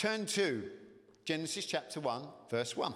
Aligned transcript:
Turn 0.00 0.24
to 0.24 0.62
Genesis 1.26 1.66
chapter 1.66 2.00
1, 2.00 2.22
verse 2.48 2.74
1. 2.74 2.94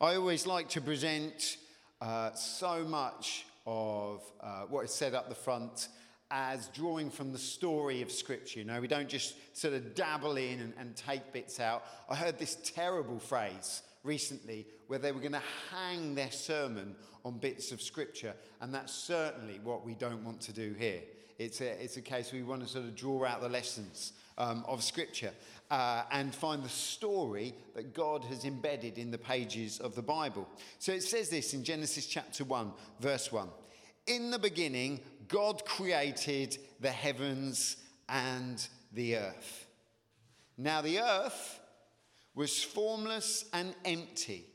I 0.00 0.14
always 0.14 0.46
like 0.46 0.68
to 0.68 0.80
present 0.80 1.56
uh, 2.00 2.32
so 2.34 2.84
much 2.84 3.46
of 3.66 4.22
uh, 4.40 4.60
what 4.68 4.84
is 4.84 4.94
said 4.94 5.12
up 5.12 5.28
the 5.28 5.34
front 5.34 5.88
as 6.30 6.68
drawing 6.68 7.10
from 7.10 7.32
the 7.32 7.38
story 7.38 8.00
of 8.00 8.12
Scripture. 8.12 8.60
You 8.60 8.64
know, 8.64 8.80
we 8.80 8.86
don't 8.86 9.08
just 9.08 9.34
sort 9.56 9.74
of 9.74 9.96
dabble 9.96 10.36
in 10.36 10.60
and, 10.60 10.72
and 10.78 10.94
take 10.94 11.32
bits 11.32 11.58
out. 11.58 11.84
I 12.08 12.14
heard 12.14 12.38
this 12.38 12.56
terrible 12.62 13.18
phrase 13.18 13.82
recently 14.04 14.68
where 14.86 15.00
they 15.00 15.10
were 15.10 15.18
going 15.18 15.32
to 15.32 15.42
hang 15.72 16.14
their 16.14 16.30
sermon 16.30 16.94
on 17.24 17.38
bits 17.38 17.72
of 17.72 17.82
Scripture, 17.82 18.34
and 18.60 18.72
that's 18.72 18.94
certainly 18.94 19.58
what 19.64 19.84
we 19.84 19.96
don't 19.96 20.22
want 20.24 20.40
to 20.42 20.52
do 20.52 20.76
here. 20.78 21.00
It's 21.40 21.60
a, 21.60 21.82
it's 21.82 21.96
a 21.96 22.02
case 22.02 22.32
we 22.32 22.44
want 22.44 22.62
to 22.62 22.68
sort 22.68 22.84
of 22.84 22.94
draw 22.94 23.24
out 23.24 23.40
the 23.40 23.48
lessons 23.48 24.12
um, 24.38 24.64
of 24.66 24.82
Scripture 24.82 25.32
uh, 25.70 26.04
and 26.10 26.34
find 26.34 26.62
the 26.62 26.68
story 26.68 27.54
that 27.74 27.94
God 27.94 28.24
has 28.24 28.44
embedded 28.44 28.98
in 28.98 29.10
the 29.10 29.18
pages 29.18 29.80
of 29.80 29.94
the 29.94 30.02
Bible. 30.02 30.48
So 30.78 30.92
it 30.92 31.02
says 31.02 31.30
this 31.30 31.54
in 31.54 31.64
Genesis 31.64 32.06
chapter 32.06 32.44
1, 32.44 32.72
verse 33.00 33.32
1. 33.32 33.48
In 34.06 34.30
the 34.30 34.38
beginning, 34.38 35.00
God 35.28 35.64
created 35.64 36.58
the 36.80 36.90
heavens 36.90 37.76
and 38.08 38.66
the 38.92 39.16
earth. 39.16 39.66
Now, 40.56 40.82
the 40.82 41.00
earth 41.00 41.60
was 42.34 42.62
formless 42.62 43.46
and 43.52 43.74
empty. 43.84 44.46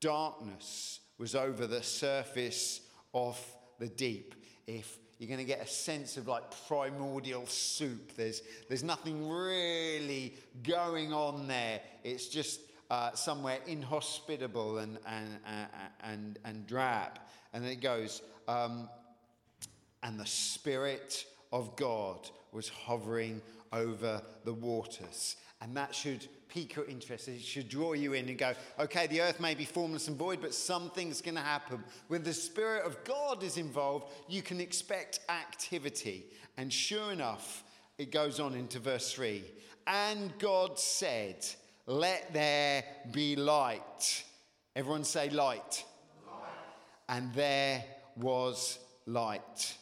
Darkness 0.00 1.00
was 1.18 1.34
over 1.34 1.66
the 1.66 1.82
surface 1.82 2.82
of 3.14 3.40
the 3.78 3.88
deep. 3.88 4.34
If 4.66 4.98
you're 5.18 5.28
going 5.28 5.38
to 5.38 5.44
get 5.44 5.60
a 5.60 5.66
sense 5.66 6.16
of 6.16 6.28
like 6.28 6.44
primordial 6.68 7.46
soup, 7.46 8.16
there's, 8.16 8.42
there's 8.68 8.84
nothing 8.84 9.28
really 9.28 10.34
going 10.62 11.12
on 11.12 11.48
there. 11.48 11.80
It's 12.04 12.28
just 12.28 12.60
uh, 12.90 13.12
somewhere 13.12 13.58
inhospitable 13.66 14.78
and, 14.78 14.98
and, 15.06 15.38
uh, 15.44 15.66
and, 16.04 16.38
and 16.44 16.66
drab. 16.66 17.18
And 17.52 17.64
then 17.64 17.72
it 17.72 17.80
goes, 17.80 18.22
um, 18.46 18.88
and 20.02 20.18
the 20.18 20.26
Spirit 20.26 21.26
of 21.52 21.74
God 21.76 22.30
was 22.52 22.68
hovering 22.68 23.42
over 23.72 24.22
the 24.44 24.54
waters. 24.54 25.36
And 25.60 25.76
that 25.76 25.94
should 25.94 26.26
pique 26.48 26.76
your 26.76 26.86
interest. 26.86 27.28
It 27.28 27.42
should 27.42 27.68
draw 27.68 27.92
you 27.92 28.12
in 28.12 28.28
and 28.28 28.38
go, 28.38 28.54
okay, 28.78 29.06
the 29.06 29.20
earth 29.20 29.40
may 29.40 29.54
be 29.54 29.64
formless 29.64 30.08
and 30.08 30.16
void, 30.16 30.40
but 30.40 30.54
something's 30.54 31.20
going 31.20 31.34
to 31.34 31.40
happen. 31.40 31.82
When 32.08 32.22
the 32.22 32.32
Spirit 32.32 32.84
of 32.84 33.02
God 33.04 33.42
is 33.42 33.56
involved, 33.56 34.12
you 34.28 34.42
can 34.42 34.60
expect 34.60 35.20
activity. 35.28 36.26
And 36.56 36.72
sure 36.72 37.12
enough, 37.12 37.64
it 37.98 38.12
goes 38.12 38.40
on 38.40 38.54
into 38.54 38.78
verse 38.78 39.12
3. 39.12 39.44
And 39.86 40.36
God 40.38 40.78
said, 40.78 41.46
Let 41.86 42.32
there 42.32 42.84
be 43.10 43.36
light. 43.36 44.24
Everyone 44.76 45.04
say 45.04 45.30
light. 45.30 45.84
light. 46.26 46.52
And 47.08 47.34
there 47.34 47.84
was 48.16 48.78
light. 49.06 49.76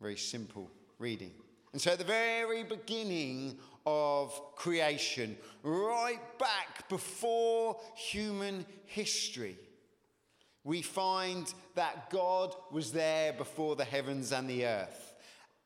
Very 0.00 0.16
simple 0.16 0.70
reading. 0.98 1.32
And 1.72 1.80
so, 1.80 1.92
at 1.92 1.98
the 1.98 2.04
very 2.04 2.62
beginning 2.62 3.58
of 3.86 4.38
creation, 4.56 5.36
right 5.62 6.20
back 6.38 6.88
before 6.88 7.80
human 7.94 8.66
history, 8.84 9.56
we 10.64 10.82
find 10.82 11.52
that 11.76 12.10
God 12.10 12.54
was 12.72 12.90
there 12.90 13.32
before 13.32 13.76
the 13.76 13.84
heavens 13.84 14.32
and 14.32 14.50
the 14.50 14.66
earth. 14.66 15.14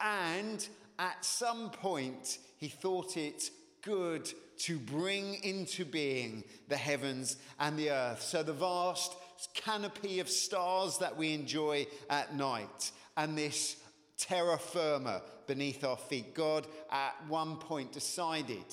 And 0.01 0.67
at 0.99 1.25
some 1.25 1.71
point, 1.71 2.39
he 2.59 2.69
thought 2.69 3.17
it 3.17 3.51
good 3.83 4.31
to 4.59 4.79
bring 4.79 5.43
into 5.43 5.87
being 5.87 6.45
the 6.69 6.77
heavens 6.77 7.39
and 7.59 7.79
the 7.79 7.91
earth. 7.91 8.23
So, 8.23 8.43
the 8.43 8.53
vast 8.53 9.17
canopy 9.55 10.21
of 10.21 10.29
stars 10.29 10.99
that 10.99 11.17
we 11.17 11.33
enjoy 11.33 11.87
at 12.11 12.35
night, 12.35 12.93
and 13.17 13.39
this 13.39 13.77
terra 14.21 14.59
firma 14.59 15.23
beneath 15.47 15.83
our 15.83 15.97
feet. 15.97 16.35
God, 16.35 16.67
at 16.93 17.15
one 17.27 17.57
point, 17.57 17.93
decided 17.93 18.65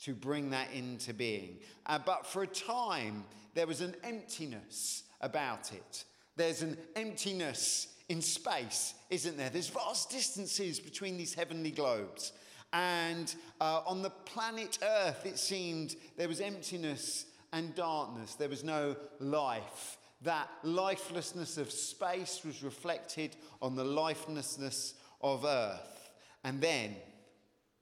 to 0.00 0.14
bring 0.14 0.50
that 0.50 0.72
into 0.72 1.14
being. 1.14 1.58
Uh, 1.86 1.98
but 2.04 2.26
for 2.26 2.42
a 2.42 2.46
time, 2.46 3.24
there 3.54 3.66
was 3.66 3.80
an 3.80 3.94
emptiness 4.02 5.04
about 5.20 5.72
it. 5.72 6.04
There's 6.36 6.62
an 6.62 6.76
emptiness 6.96 7.88
in 8.08 8.20
space, 8.22 8.94
isn't 9.10 9.36
there? 9.36 9.50
There's 9.50 9.68
vast 9.68 10.10
distances 10.10 10.80
between 10.80 11.16
these 11.16 11.34
heavenly 11.34 11.70
globes. 11.70 12.32
And 12.72 13.32
uh, 13.60 13.82
on 13.86 14.02
the 14.02 14.10
planet 14.10 14.78
Earth, 14.82 15.26
it 15.26 15.38
seemed 15.38 15.94
there 16.16 16.28
was 16.28 16.40
emptiness 16.40 17.26
and 17.52 17.74
darkness. 17.74 18.34
There 18.34 18.48
was 18.48 18.64
no 18.64 18.96
life. 19.20 19.98
That 20.22 20.48
lifelessness 20.62 21.58
of 21.58 21.70
space 21.70 22.42
was 22.44 22.62
reflected 22.62 23.36
on 23.60 23.74
the 23.74 23.84
lifelessness 23.84 24.94
of 25.20 25.44
earth. 25.44 26.10
And 26.44 26.60
then 26.60 26.96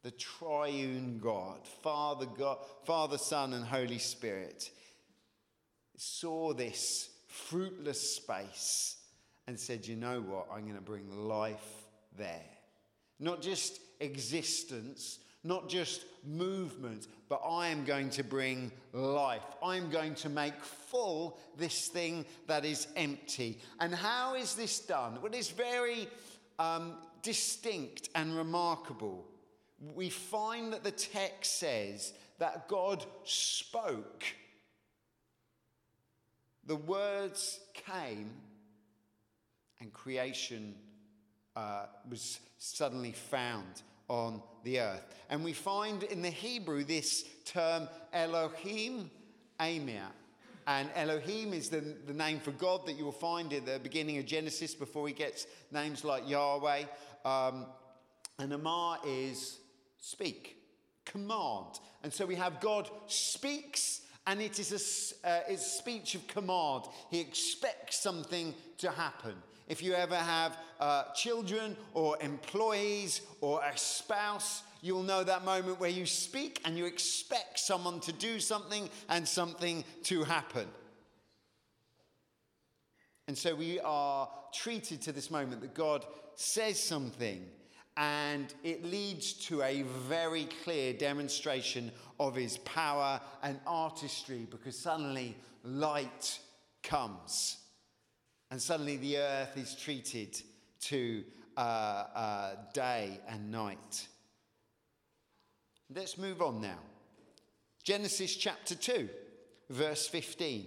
the 0.02 0.10
triune 0.12 1.18
God, 1.22 1.66
Father, 1.82 2.26
God, 2.26 2.58
Father, 2.84 3.18
Son, 3.18 3.52
and 3.52 3.64
Holy 3.64 3.98
Spirit, 3.98 4.70
saw 5.96 6.54
this 6.54 7.10
fruitless 7.28 8.16
space 8.16 8.96
and 9.46 9.58
said, 9.58 9.86
You 9.86 9.96
know 9.96 10.20
what? 10.20 10.48
I'm 10.52 10.62
going 10.62 10.76
to 10.76 10.80
bring 10.80 11.28
life 11.28 11.84
there. 12.16 12.44
Not 13.18 13.42
just 13.42 13.80
existence, 14.00 15.18
not 15.44 15.68
just 15.68 16.04
movement, 16.26 17.06
but 17.30 17.42
I 17.48 17.68
am 17.68 17.84
going 17.84 18.10
to 18.10 18.24
bring 18.24 18.72
life. 18.92 19.44
I'm 19.62 19.88
going 19.88 20.16
to 20.16 20.28
make 20.28 20.60
full 20.64 21.38
this 21.56 21.86
thing 21.86 22.26
that 22.48 22.64
is 22.64 22.88
empty. 22.96 23.60
And 23.78 23.94
how 23.94 24.34
is 24.34 24.56
this 24.56 24.80
done? 24.80 25.22
Well, 25.22 25.32
it's 25.32 25.50
very 25.50 26.08
um, 26.58 26.94
distinct 27.22 28.10
and 28.16 28.36
remarkable. 28.36 29.24
We 29.94 30.10
find 30.10 30.72
that 30.72 30.82
the 30.82 30.90
text 30.90 31.60
says 31.60 32.12
that 32.40 32.66
God 32.66 33.06
spoke. 33.22 34.24
The 36.66 36.76
words 36.76 37.60
came, 37.74 38.32
and 39.78 39.92
creation 39.92 40.74
uh, 41.54 41.86
was 42.08 42.40
suddenly 42.58 43.12
found 43.12 43.82
on 44.10 44.42
the 44.64 44.80
earth. 44.80 45.06
And 45.30 45.44
we 45.44 45.52
find 45.52 46.02
in 46.02 46.20
the 46.20 46.30
Hebrew 46.30 46.84
this 46.84 47.24
term 47.44 47.88
Elohim 48.12 49.10
Amar. 49.60 50.10
And 50.66 50.90
Elohim 50.94 51.52
is 51.52 51.70
the, 51.70 51.80
the 52.06 52.12
name 52.12 52.40
for 52.40 52.50
God 52.50 52.86
that 52.86 52.98
you 52.98 53.04
will 53.04 53.12
find 53.12 53.52
at 53.52 53.64
the 53.64 53.78
beginning 53.78 54.18
of 54.18 54.26
Genesis 54.26 54.74
before 54.74 55.08
he 55.08 55.14
gets 55.14 55.46
names 55.72 56.04
like 56.04 56.28
Yahweh. 56.28 56.84
Um, 57.24 57.66
and 58.38 58.52
Amar 58.52 58.98
is 59.06 59.58
speak, 59.98 60.56
command. 61.04 61.78
And 62.02 62.12
so 62.12 62.26
we 62.26 62.34
have 62.34 62.60
God 62.60 62.90
speaks, 63.06 64.02
and 64.26 64.40
it 64.40 64.58
is 64.58 65.16
a, 65.24 65.28
uh, 65.28 65.40
it's 65.48 65.66
a 65.66 65.78
speech 65.78 66.14
of 66.14 66.26
command. 66.26 66.84
He 67.10 67.20
expects 67.20 68.02
something 68.02 68.54
to 68.78 68.90
happen. 68.90 69.34
If 69.70 69.84
you 69.84 69.94
ever 69.94 70.16
have 70.16 70.58
uh, 70.80 71.04
children 71.14 71.76
or 71.94 72.20
employees 72.20 73.20
or 73.40 73.62
a 73.62 73.78
spouse, 73.78 74.64
you'll 74.82 75.04
know 75.04 75.22
that 75.22 75.44
moment 75.44 75.78
where 75.78 75.90
you 75.90 76.06
speak 76.06 76.60
and 76.64 76.76
you 76.76 76.86
expect 76.86 77.60
someone 77.60 78.00
to 78.00 78.12
do 78.12 78.40
something 78.40 78.90
and 79.08 79.26
something 79.28 79.84
to 80.02 80.24
happen. 80.24 80.66
And 83.28 83.38
so 83.38 83.54
we 83.54 83.78
are 83.78 84.28
treated 84.52 85.02
to 85.02 85.12
this 85.12 85.30
moment 85.30 85.60
that 85.60 85.72
God 85.72 86.04
says 86.34 86.82
something 86.82 87.46
and 87.96 88.52
it 88.64 88.84
leads 88.84 89.34
to 89.34 89.62
a 89.62 89.82
very 90.08 90.48
clear 90.64 90.92
demonstration 90.92 91.92
of 92.18 92.34
his 92.34 92.58
power 92.58 93.20
and 93.44 93.60
artistry 93.68 94.48
because 94.50 94.76
suddenly 94.76 95.36
light 95.62 96.40
comes. 96.82 97.59
And 98.50 98.60
suddenly 98.60 98.96
the 98.96 99.18
earth 99.18 99.56
is 99.56 99.74
treated 99.74 100.40
to 100.82 101.24
uh, 101.56 101.60
uh, 101.60 102.50
day 102.72 103.20
and 103.28 103.50
night. 103.50 104.08
Let's 105.94 106.18
move 106.18 106.42
on 106.42 106.60
now. 106.60 106.78
Genesis 107.82 108.36
chapter 108.36 108.74
2, 108.74 109.08
verse 109.70 110.06
15. 110.06 110.66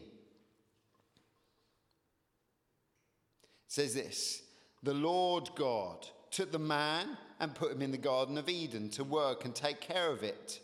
says 3.73 3.95
this 3.95 4.43
The 4.83 4.93
Lord 4.93 5.49
God 5.55 6.05
took 6.29 6.51
the 6.51 6.59
man 6.59 7.17
and 7.39 7.55
put 7.55 7.71
him 7.71 7.81
in 7.81 7.91
the 7.91 7.97
Garden 7.97 8.37
of 8.37 8.47
Eden 8.47 8.89
to 8.91 9.03
work 9.03 9.45
and 9.45 9.55
take 9.55 9.81
care 9.81 10.11
of 10.11 10.21
it. 10.21 10.59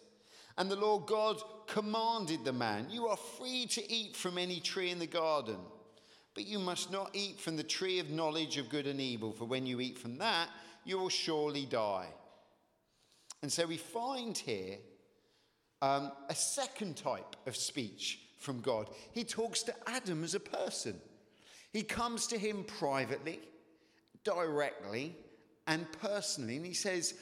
And 0.58 0.70
the 0.70 0.76
Lord 0.76 1.08
God 1.08 1.42
commanded 1.68 2.46
the 2.46 2.54
man, 2.54 2.88
You 2.90 3.08
are 3.08 3.18
free 3.18 3.66
to 3.68 3.92
eat 3.92 4.16
from 4.16 4.38
any 4.38 4.60
tree 4.60 4.92
in 4.92 5.00
the 5.00 5.08
garden. 5.08 5.58
But 6.40 6.48
you 6.48 6.60
must 6.60 6.90
not 6.90 7.10
eat 7.12 7.38
from 7.38 7.58
the 7.58 7.64
tree 7.64 8.00
of 8.00 8.12
knowledge 8.12 8.56
of 8.56 8.70
good 8.70 8.88
and 8.88 9.02
evil, 9.02 9.34
for 9.34 9.44
when 9.44 9.66
you 9.66 9.82
eat 9.82 10.00
from 10.00 10.20
that, 10.20 10.48
you 10.86 10.98
will 10.98 11.10
surely 11.10 11.66
die. 11.66 12.08
And 13.42 13.52
so 13.52 13.66
we 13.66 13.76
find 13.76 14.38
here 14.38 14.78
um, 15.82 16.14
a 16.30 16.34
second 16.34 16.96
type 16.96 17.36
of 17.46 17.58
speech 17.58 18.22
from 18.38 18.62
God. 18.62 18.90
He 19.12 19.26
talks 19.26 19.64
to 19.64 19.76
Adam 19.86 20.24
as 20.24 20.34
a 20.34 20.40
person. 20.40 20.96
He 21.74 21.84
comes 21.84 22.26
to 22.28 22.38
him 22.38 22.64
privately, 22.64 23.42
directly, 24.24 25.18
and 25.68 25.86
personally, 26.02 26.56
and 26.56 26.66
he 26.66 26.74
says, 26.74 27.16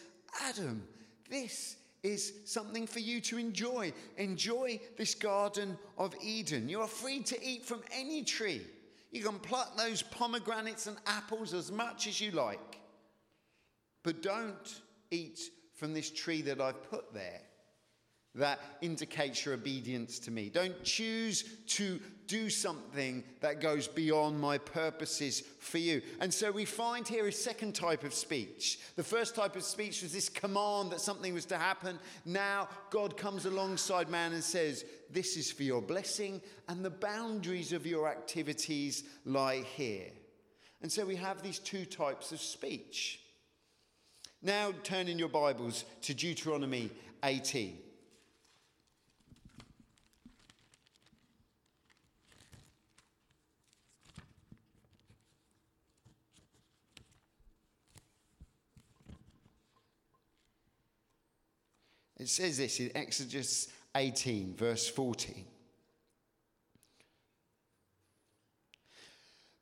Adam, 0.44 0.84
this 1.28 1.78
is 2.04 2.34
something 2.46 2.86
for 2.86 3.00
you 3.00 3.20
to 3.22 3.40
enjoy. 3.40 3.94
Enjoy 4.18 4.80
this 4.96 5.16
Garden 5.16 5.76
of 5.98 6.14
Eden. 6.22 6.70
You 6.70 6.82
are 6.82 6.88
free 6.88 7.22
to 7.24 7.44
eat 7.44 7.66
from 7.66 7.82
any 7.92 8.24
tree. 8.24 8.62
You 9.12 9.24
can 9.24 9.40
pluck 9.40 9.78
those 9.78 10.02
pomegranates 10.02 10.88
and 10.88 10.98
apples 11.06 11.54
as 11.54 11.72
much 11.72 12.08
as 12.08 12.20
you 12.20 12.32
like. 12.32 12.80
But 14.04 14.22
don't 14.22 14.82
eat 15.12 15.40
from 15.76 15.94
this 15.94 16.12
tree 16.12 16.42
that 16.44 16.60
I've 16.60 16.90
put 16.90 17.14
there 17.14 17.42
that 18.38 18.60
indicates 18.82 19.46
your 19.46 19.56
obedience 19.56 20.20
to 20.20 20.32
me. 20.32 20.50
Don't 20.50 20.84
choose 20.84 21.44
to 21.68 22.00
do 22.28 22.50
something 22.50 23.24
that 23.40 23.62
goes 23.62 23.88
beyond 23.88 24.40
my 24.40 24.58
purposes 24.58 25.42
for 25.60 25.78
you. 25.78 26.02
And 26.20 26.34
so 26.34 26.52
we 26.52 26.66
find 26.66 27.08
here 27.08 27.28
a 27.28 27.32
second 27.32 27.74
type 27.74 28.04
of 28.04 28.14
speech. 28.14 28.80
The 28.96 29.04
first 29.04 29.34
type 29.36 29.56
of 29.56 29.64
speech 29.64 30.04
was 30.04 30.14
this 30.14 30.30
command 30.30 30.92
that 30.92 31.02
something 31.02 31.34
was 31.34 31.46
to 31.46 31.58
happen. 31.58 32.00
Now 32.26 32.68
God 32.90 33.18
comes 33.18 33.46
alongside 33.46 34.10
man 34.10 34.34
and 34.34 34.44
says, 34.44 34.86
This 35.10 35.38
is 35.38 35.52
for 35.52 35.64
your 35.64 35.82
blessing, 35.82 36.42
and 36.68 36.84
the 36.84 36.90
boundaries 36.90 37.72
of 37.72 37.86
your 37.86 38.08
activities 38.08 39.04
lie 39.26 39.64
here. 39.76 40.12
And 40.82 40.92
so 40.92 41.06
we 41.06 41.16
have 41.16 41.42
these 41.42 41.60
two 41.60 41.86
types 41.86 42.32
of 42.32 42.40
speech. 42.40 43.22
Now 44.44 44.74
turn 44.84 45.08
in 45.08 45.18
your 45.18 45.30
Bibles 45.30 45.86
to 46.04 46.14
Deuteronomy 46.14 46.92
18. 47.24 47.87
It 62.28 62.32
says 62.32 62.58
this 62.58 62.82
in 62.82 62.92
Exodus 62.94 63.70
18, 63.96 64.54
verse 64.54 64.86
14. 64.90 65.46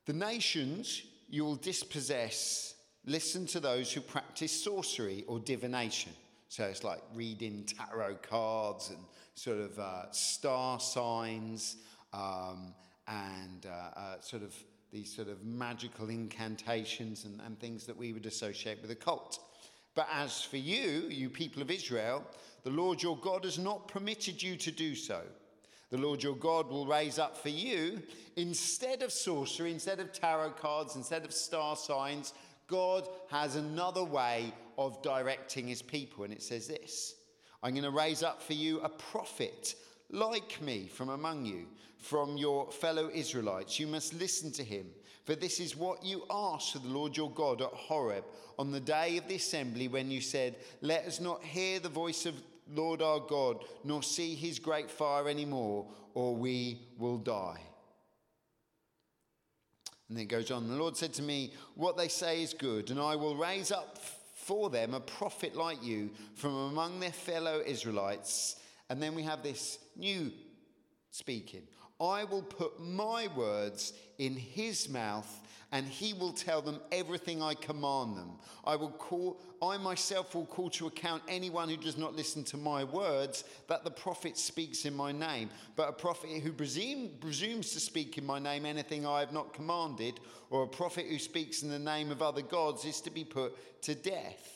The 0.06 0.12
nations 0.12 1.04
you 1.30 1.44
will 1.44 1.54
dispossess 1.54 2.74
listen 3.04 3.46
to 3.46 3.60
those 3.60 3.92
who 3.92 4.00
practice 4.00 4.64
sorcery 4.64 5.24
or 5.28 5.38
divination. 5.38 6.10
So 6.48 6.64
it's 6.64 6.82
like 6.82 6.98
reading 7.14 7.66
tarot 7.66 8.16
cards 8.16 8.90
and 8.90 8.98
sort 9.36 9.58
of 9.58 9.78
uh, 9.78 10.10
star 10.10 10.80
signs 10.80 11.76
um, 12.12 12.74
and 13.06 13.64
uh, 13.64 13.96
uh, 13.96 14.20
sort 14.20 14.42
of 14.42 14.52
these 14.90 15.14
sort 15.14 15.28
of 15.28 15.44
magical 15.44 16.10
incantations 16.10 17.26
and, 17.26 17.40
and 17.46 17.60
things 17.60 17.86
that 17.86 17.96
we 17.96 18.12
would 18.12 18.26
associate 18.26 18.82
with 18.82 18.90
a 18.90 18.96
cult. 18.96 19.38
But 19.96 20.08
as 20.12 20.42
for 20.42 20.58
you, 20.58 21.08
you 21.08 21.28
people 21.28 21.62
of 21.62 21.70
Israel, 21.70 22.22
the 22.62 22.70
Lord 22.70 23.02
your 23.02 23.16
God 23.16 23.42
has 23.44 23.58
not 23.58 23.88
permitted 23.88 24.40
you 24.40 24.56
to 24.58 24.70
do 24.70 24.94
so. 24.94 25.22
The 25.90 25.96
Lord 25.96 26.22
your 26.22 26.36
God 26.36 26.68
will 26.68 26.86
raise 26.86 27.18
up 27.18 27.36
for 27.36 27.48
you, 27.48 28.02
instead 28.36 29.02
of 29.02 29.10
sorcery, 29.10 29.72
instead 29.72 29.98
of 29.98 30.12
tarot 30.12 30.50
cards, 30.50 30.96
instead 30.96 31.24
of 31.24 31.32
star 31.32 31.76
signs, 31.76 32.34
God 32.66 33.08
has 33.30 33.56
another 33.56 34.04
way 34.04 34.52
of 34.76 35.00
directing 35.02 35.66
his 35.66 35.80
people. 35.80 36.24
And 36.24 36.32
it 36.32 36.42
says 36.42 36.68
this 36.68 37.14
I'm 37.62 37.72
going 37.72 37.84
to 37.84 37.90
raise 37.90 38.22
up 38.22 38.42
for 38.42 38.52
you 38.52 38.80
a 38.80 38.88
prophet 38.88 39.76
like 40.10 40.60
me 40.60 40.86
from 40.86 41.08
among 41.08 41.44
you, 41.44 41.66
from 41.98 42.36
your 42.36 42.70
fellow 42.70 43.10
Israelites. 43.12 43.80
You 43.80 43.86
must 43.86 44.14
listen 44.14 44.52
to 44.52 44.64
him. 44.64 44.86
For 45.24 45.34
this 45.34 45.58
is 45.58 45.76
what 45.76 46.04
you 46.04 46.22
asked 46.30 46.76
of 46.76 46.84
the 46.84 46.88
Lord 46.88 47.16
your 47.16 47.30
God 47.30 47.60
at 47.60 47.72
Horeb 47.72 48.24
on 48.58 48.70
the 48.70 48.80
day 48.80 49.16
of 49.16 49.26
the 49.26 49.34
assembly 49.34 49.88
when 49.88 50.10
you 50.10 50.20
said, 50.20 50.54
Let 50.80 51.04
us 51.04 51.20
not 51.20 51.42
hear 51.42 51.80
the 51.80 51.88
voice 51.88 52.26
of 52.26 52.34
Lord 52.72 53.02
our 53.02 53.20
God, 53.20 53.64
nor 53.84 54.02
see 54.02 54.34
his 54.34 54.58
great 54.58 54.90
fire 54.90 55.28
anymore, 55.28 55.86
or 56.14 56.34
we 56.34 56.80
will 56.98 57.18
die. 57.18 57.60
And 60.08 60.16
then 60.16 60.24
it 60.24 60.28
goes 60.28 60.50
on. 60.50 60.68
The 60.68 60.76
Lord 60.76 60.96
said 60.96 61.12
to 61.14 61.22
me, 61.22 61.52
What 61.74 61.96
they 61.96 62.08
say 62.08 62.42
is 62.42 62.54
good, 62.54 62.90
and 62.90 63.00
I 63.00 63.16
will 63.16 63.36
raise 63.36 63.72
up 63.72 63.98
for 64.34 64.70
them 64.70 64.94
a 64.94 65.00
prophet 65.00 65.56
like 65.56 65.82
you 65.82 66.10
from 66.34 66.54
among 66.54 67.00
their 67.00 67.10
fellow 67.10 67.60
Israelites. 67.66 68.56
And 68.88 69.02
then 69.02 69.14
we 69.14 69.22
have 69.22 69.42
this 69.42 69.78
new 69.96 70.32
speaking. 71.10 71.62
I 72.00 72.24
will 72.24 72.42
put 72.42 72.80
my 72.80 73.28
words 73.34 73.92
in 74.18 74.34
his 74.34 74.88
mouth 74.88 75.42
and 75.72 75.86
he 75.86 76.12
will 76.12 76.32
tell 76.32 76.62
them 76.62 76.80
everything 76.92 77.42
I 77.42 77.54
command 77.54 78.16
them. 78.16 78.32
I 78.64 78.76
will 78.76 78.90
call 78.90 79.40
I 79.60 79.78
myself 79.78 80.34
will 80.34 80.46
call 80.46 80.70
to 80.70 80.86
account 80.86 81.22
anyone 81.28 81.68
who 81.68 81.76
does 81.76 81.96
not 81.96 82.14
listen 82.14 82.44
to 82.44 82.56
my 82.56 82.84
words 82.84 83.44
that 83.68 83.84
the 83.84 83.90
prophet 83.90 84.36
speaks 84.36 84.84
in 84.84 84.94
my 84.94 85.12
name. 85.12 85.50
But 85.74 85.88
a 85.88 85.92
prophet 85.92 86.30
who 86.42 86.52
presume, 86.52 87.10
presumes 87.20 87.72
to 87.72 87.80
speak 87.80 88.18
in 88.18 88.26
my 88.26 88.38
name 88.38 88.66
anything 88.66 89.06
I 89.06 89.20
have 89.20 89.32
not 89.32 89.54
commanded, 89.54 90.20
or 90.50 90.62
a 90.62 90.68
prophet 90.68 91.06
who 91.08 91.18
speaks 91.18 91.62
in 91.62 91.70
the 91.70 91.78
name 91.78 92.10
of 92.10 92.20
other 92.20 92.42
gods 92.42 92.84
is 92.84 93.00
to 93.00 93.10
be 93.10 93.24
put 93.24 93.82
to 93.82 93.94
death. 93.94 94.55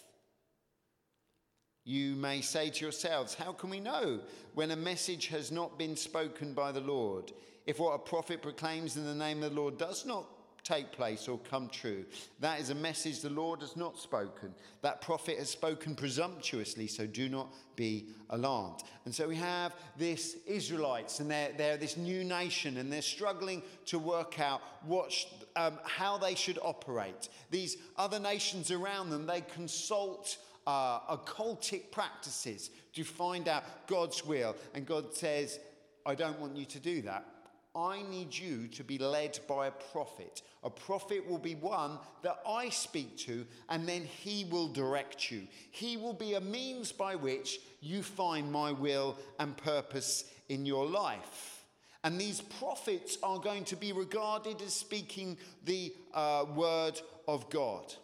You 1.85 2.15
may 2.15 2.41
say 2.41 2.71
to 2.71 2.85
yourselves, 2.85 3.35
How 3.35 3.53
can 3.53 3.71
we 3.71 3.81
know 3.81 4.21
when 4.55 4.71
a 4.71 4.77
message 4.77 5.29
has 5.29 5.51
not 5.51 5.79
been 5.79 5.97
spoken 5.97 6.53
by 6.53 6.73
the 6.73 6.81
Lord? 6.81 7.33
If 7.67 7.79
what 7.79 7.95
a 7.95 7.99
prophet 7.99 8.43
proclaims 8.43 8.97
in 8.97 9.05
the 9.05 9.15
name 9.15 9.43
of 9.43 9.51
the 9.51 9.61
Lord 9.61 9.79
does 9.79 10.05
not 10.05 10.27
take 10.63 10.93
place 10.93 11.27
or 11.27 11.39
come 11.39 11.71
true, 11.71 12.05
that 12.41 12.61
is 12.61 12.69
a 12.69 12.75
message 12.75 13.21
the 13.21 13.31
Lord 13.31 13.63
has 13.63 13.77
not 13.77 13.99
spoken. 13.99 14.55
That 14.83 15.01
prophet 15.01 15.39
has 15.39 15.49
spoken 15.49 15.95
presumptuously, 15.95 16.87
so 16.87 17.07
do 17.07 17.31
not 17.31 17.49
be 17.77 18.09
alarmed. 18.29 18.83
And 19.07 19.15
so 19.15 19.27
we 19.27 19.37
have 19.37 19.75
this 19.97 20.37
Israelites, 20.47 21.21
and 21.21 21.31
they're, 21.31 21.53
they're 21.57 21.77
this 21.79 21.97
new 21.97 22.25
nation, 22.25 22.77
and 22.77 22.93
they're 22.93 23.01
struggling 23.01 23.63
to 23.87 23.99
work 23.99 24.39
out 24.39 24.61
what, 24.85 25.15
um, 25.57 25.79
how 25.85 26.19
they 26.19 26.35
should 26.35 26.59
operate. 26.61 27.31
These 27.51 27.79
other 27.97 28.19
nations 28.19 28.71
around 28.71 29.09
them, 29.09 29.27
they 29.27 29.41
consult 29.41 30.37
uh, 30.67 31.17
occultic 31.17 31.91
practices 31.91 32.71
to 32.95 33.05
find 33.05 33.49
out 33.49 33.87
God's 33.87 34.25
will. 34.25 34.57
And 34.75 34.87
God 34.87 35.15
says, 35.15 35.59
I 36.07 36.15
don't 36.15 36.39
want 36.41 36.57
you 36.57 36.65
to 36.67 36.79
do 36.79 37.03
that. 37.03 37.27
I 37.75 38.03
need 38.11 38.37
you 38.37 38.67
to 38.69 38.83
be 38.83 38.99
led 38.99 39.39
by 39.47 39.69
a 39.69 39.71
prophet. 39.71 40.43
A 40.65 40.71
prophet 40.71 41.29
will 41.29 41.39
be 41.39 41.55
one 41.55 41.99
that 42.23 42.41
I 42.47 42.69
speak 42.69 43.17
to, 43.19 43.47
and 43.69 43.89
then 43.89 44.03
he 44.03 44.45
will 44.51 44.69
direct 44.69 45.31
you. 45.31 45.47
He 45.71 45.97
will 45.97 46.13
be 46.13 46.35
a 46.35 46.41
means 46.41 46.91
by 46.91 47.15
which 47.15 47.61
you 47.81 48.03
find 48.03 48.51
my 48.51 48.73
will 48.73 49.17
and 49.39 49.57
purpose 49.57 50.25
in 50.49 50.67
your 50.67 50.85
life. 50.85 51.65
And 52.03 52.21
these 52.21 52.41
prophets 52.41 53.19
are 53.23 53.39
going 53.39 53.65
to 53.67 53.77
be 53.77 53.93
regarded 53.93 54.61
as 54.63 54.75
speaking 54.75 55.37
the 55.65 55.95
uh, 56.13 56.47
word 56.55 57.01
of 57.29 57.49
God. 57.51 57.95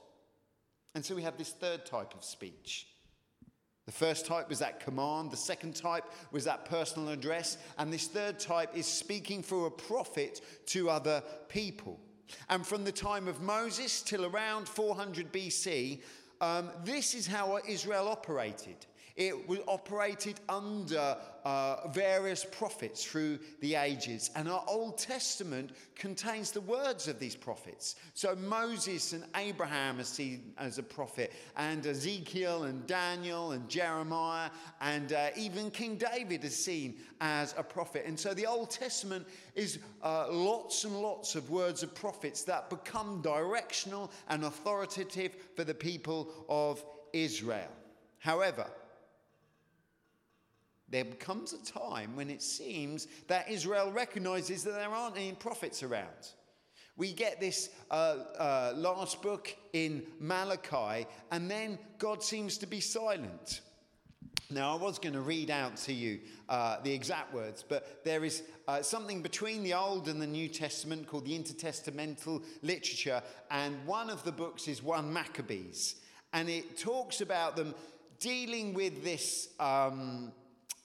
And 0.96 1.04
so 1.04 1.14
we 1.14 1.24
have 1.24 1.36
this 1.36 1.50
third 1.50 1.84
type 1.84 2.14
of 2.14 2.24
speech. 2.24 2.86
The 3.84 3.92
first 3.92 4.24
type 4.24 4.48
was 4.48 4.60
that 4.60 4.80
command, 4.80 5.30
the 5.30 5.36
second 5.36 5.76
type 5.76 6.04
was 6.32 6.44
that 6.44 6.64
personal 6.64 7.10
address, 7.10 7.58
and 7.76 7.92
this 7.92 8.06
third 8.06 8.40
type 8.40 8.74
is 8.74 8.86
speaking 8.86 9.42
through 9.42 9.66
a 9.66 9.70
prophet 9.70 10.40
to 10.68 10.88
other 10.88 11.22
people. 11.50 12.00
And 12.48 12.66
from 12.66 12.84
the 12.84 12.92
time 12.92 13.28
of 13.28 13.42
Moses 13.42 14.00
till 14.00 14.24
around 14.24 14.70
400 14.70 15.30
BC, 15.30 16.00
um, 16.40 16.70
this 16.82 17.12
is 17.12 17.26
how 17.26 17.58
Israel 17.68 18.08
operated. 18.08 18.86
It 19.16 19.48
was 19.48 19.60
operated 19.66 20.40
under 20.46 21.16
uh, 21.44 21.88
various 21.88 22.44
prophets 22.44 23.02
through 23.02 23.38
the 23.60 23.76
ages. 23.76 24.30
And 24.36 24.46
our 24.46 24.62
Old 24.68 24.98
Testament 24.98 25.70
contains 25.94 26.50
the 26.50 26.60
words 26.60 27.08
of 27.08 27.18
these 27.18 27.34
prophets. 27.34 27.96
So 28.12 28.36
Moses 28.36 29.14
and 29.14 29.24
Abraham 29.34 29.98
are 29.98 30.04
seen 30.04 30.52
as 30.58 30.76
a 30.76 30.82
prophet, 30.82 31.32
and 31.56 31.86
Ezekiel 31.86 32.64
and 32.64 32.86
Daniel 32.86 33.52
and 33.52 33.66
Jeremiah, 33.70 34.50
and 34.82 35.14
uh, 35.14 35.30
even 35.34 35.70
King 35.70 35.96
David 35.96 36.44
is 36.44 36.62
seen 36.62 36.96
as 37.22 37.54
a 37.56 37.62
prophet. 37.62 38.04
And 38.06 38.20
so 38.20 38.34
the 38.34 38.46
Old 38.46 38.70
Testament 38.70 39.26
is 39.54 39.78
uh, 40.02 40.26
lots 40.30 40.84
and 40.84 40.94
lots 40.94 41.36
of 41.36 41.48
words 41.48 41.82
of 41.82 41.94
prophets 41.94 42.42
that 42.42 42.68
become 42.68 43.22
directional 43.22 44.10
and 44.28 44.44
authoritative 44.44 45.36
for 45.54 45.64
the 45.64 45.74
people 45.74 46.32
of 46.50 46.84
Israel. 47.14 47.70
However, 48.18 48.66
there 50.88 51.04
comes 51.04 51.52
a 51.52 51.64
time 51.64 52.14
when 52.14 52.30
it 52.30 52.42
seems 52.42 53.08
that 53.28 53.50
Israel 53.50 53.90
recognizes 53.90 54.62
that 54.64 54.72
there 54.72 54.88
aren't 54.88 55.16
any 55.16 55.32
prophets 55.32 55.82
around. 55.82 56.32
We 56.96 57.12
get 57.12 57.40
this 57.40 57.70
uh, 57.90 57.94
uh, 58.38 58.72
last 58.76 59.20
book 59.20 59.54
in 59.72 60.04
Malachi, 60.18 61.06
and 61.30 61.50
then 61.50 61.78
God 61.98 62.22
seems 62.22 62.56
to 62.58 62.66
be 62.66 62.80
silent. 62.80 63.60
Now, 64.48 64.76
I 64.76 64.80
was 64.80 64.98
going 64.98 65.14
to 65.14 65.20
read 65.20 65.50
out 65.50 65.76
to 65.78 65.92
you 65.92 66.20
uh, 66.48 66.76
the 66.82 66.92
exact 66.92 67.34
words, 67.34 67.64
but 67.68 68.04
there 68.04 68.24
is 68.24 68.44
uh, 68.68 68.80
something 68.80 69.20
between 69.20 69.64
the 69.64 69.74
Old 69.74 70.08
and 70.08 70.22
the 70.22 70.26
New 70.26 70.48
Testament 70.48 71.08
called 71.08 71.26
the 71.26 71.36
intertestamental 71.36 72.44
literature, 72.62 73.22
and 73.50 73.84
one 73.86 74.08
of 74.08 74.22
the 74.22 74.32
books 74.32 74.68
is 74.68 74.82
1 74.82 75.12
Maccabees, 75.12 75.96
and 76.32 76.48
it 76.48 76.78
talks 76.78 77.20
about 77.20 77.56
them 77.56 77.74
dealing 78.20 78.72
with 78.72 79.02
this 79.02 79.48
um, 79.58 80.32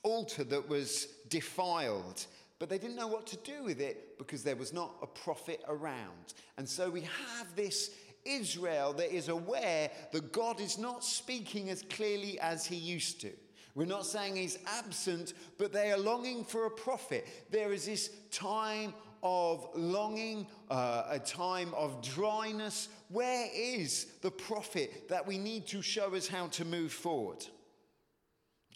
altar 0.04 0.44
that 0.46 0.68
was 0.68 1.08
defiled. 1.30 2.26
But 2.60 2.70
they 2.70 2.78
didn't 2.78 2.96
know 2.96 3.08
what 3.08 3.26
to 3.28 3.38
do 3.38 3.64
with 3.64 3.82
it 3.82 4.18
because 4.18 4.44
there 4.44 4.56
was 4.56 4.72
not 4.72 4.94
a 5.02 5.08
prophet 5.08 5.62
around. 5.68 6.34
And 6.58 6.70
so 6.70 6.90
we 6.90 7.02
have 7.02 7.56
this 7.56 7.92
Israel 8.24 8.94
that 8.94 9.14
is 9.16 9.30
aware 9.30 9.90
that 10.12 10.32
God 10.32 10.62
is 10.62 10.78
not 10.78 11.04
speaking 11.04 11.70
as 11.70 11.84
clearly 11.90 12.40
as 12.40 12.66
he 12.66 12.76
used 12.76 13.20
to. 13.22 13.32
We're 13.74 13.86
not 13.86 14.06
saying 14.06 14.36
he's 14.36 14.60
absent, 14.68 15.34
but 15.58 15.72
they 15.72 15.92
are 15.92 15.98
longing 15.98 16.44
for 16.44 16.66
a 16.66 16.70
prophet. 16.70 17.26
There 17.50 17.72
is 17.72 17.86
this 17.86 18.10
time 18.30 18.94
of 19.24 19.68
longing, 19.76 20.48
uh, 20.70 21.06
a 21.10 21.20
time 21.20 21.74
of 21.74 22.02
dryness. 22.02 22.90
Where 23.10 23.48
is 23.54 24.08
the 24.22 24.32
prophet 24.32 25.08
that 25.10 25.26
we 25.26 25.38
need 25.38 25.68
to 25.68 25.82
show 25.82 26.14
us 26.16 26.28
how 26.28 26.48
to 26.48 26.66
move 26.66 26.92
forward? 26.92 27.46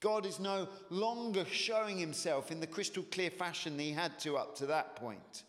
God 0.05 0.27
is 0.27 0.39
no 0.39 0.67
longer 0.91 1.45
showing 1.45 1.97
himself 1.97 2.51
in 2.51 2.59
the 2.59 2.67
crystal 2.67 3.01
clear 3.09 3.31
fashion 3.31 3.75
that 3.75 3.81
he 3.81 3.91
had 3.91 4.19
to 4.19 4.37
up 4.37 4.55
to 4.57 4.67
that 4.67 4.95
point. 4.97 5.41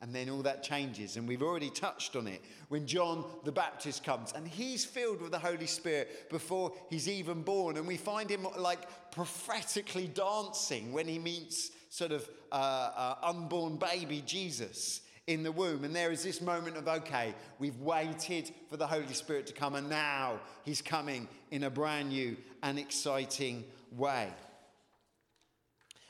And 0.00 0.12
then 0.12 0.28
all 0.28 0.42
that 0.42 0.64
changes, 0.64 1.16
and 1.16 1.28
we've 1.28 1.44
already 1.44 1.70
touched 1.70 2.16
on 2.16 2.26
it 2.26 2.42
when 2.66 2.84
John 2.84 3.24
the 3.44 3.52
Baptist 3.52 4.02
comes, 4.02 4.32
and 4.32 4.48
he's 4.48 4.84
filled 4.84 5.22
with 5.22 5.30
the 5.30 5.38
Holy 5.38 5.68
Spirit 5.68 6.28
before 6.30 6.72
he's 6.90 7.08
even 7.08 7.42
born. 7.42 7.76
And 7.76 7.86
we 7.86 7.96
find 7.96 8.28
him 8.28 8.44
like 8.56 8.80
prophetically 9.12 10.08
dancing 10.08 10.92
when 10.92 11.06
he 11.06 11.20
meets 11.20 11.70
sort 11.90 12.10
of 12.10 12.28
uh, 12.50 12.54
uh, 12.54 13.14
unborn 13.22 13.76
baby 13.76 14.20
Jesus 14.26 15.02
in 15.28 15.42
the 15.42 15.52
womb. 15.52 15.84
And 15.84 15.94
there 15.94 16.10
is 16.10 16.24
this 16.24 16.40
moment 16.40 16.76
of, 16.76 16.88
okay, 16.88 17.34
we've 17.58 17.78
waited 17.80 18.50
for 18.70 18.78
the 18.78 18.86
Holy 18.86 19.12
Spirit 19.12 19.46
to 19.48 19.52
come, 19.52 19.74
and 19.74 19.88
now 19.88 20.40
he's 20.64 20.82
coming 20.82 21.28
in 21.50 21.64
a 21.64 21.70
brand 21.70 22.08
new 22.08 22.36
and 22.62 22.78
exciting 22.78 23.62
way. 23.92 24.28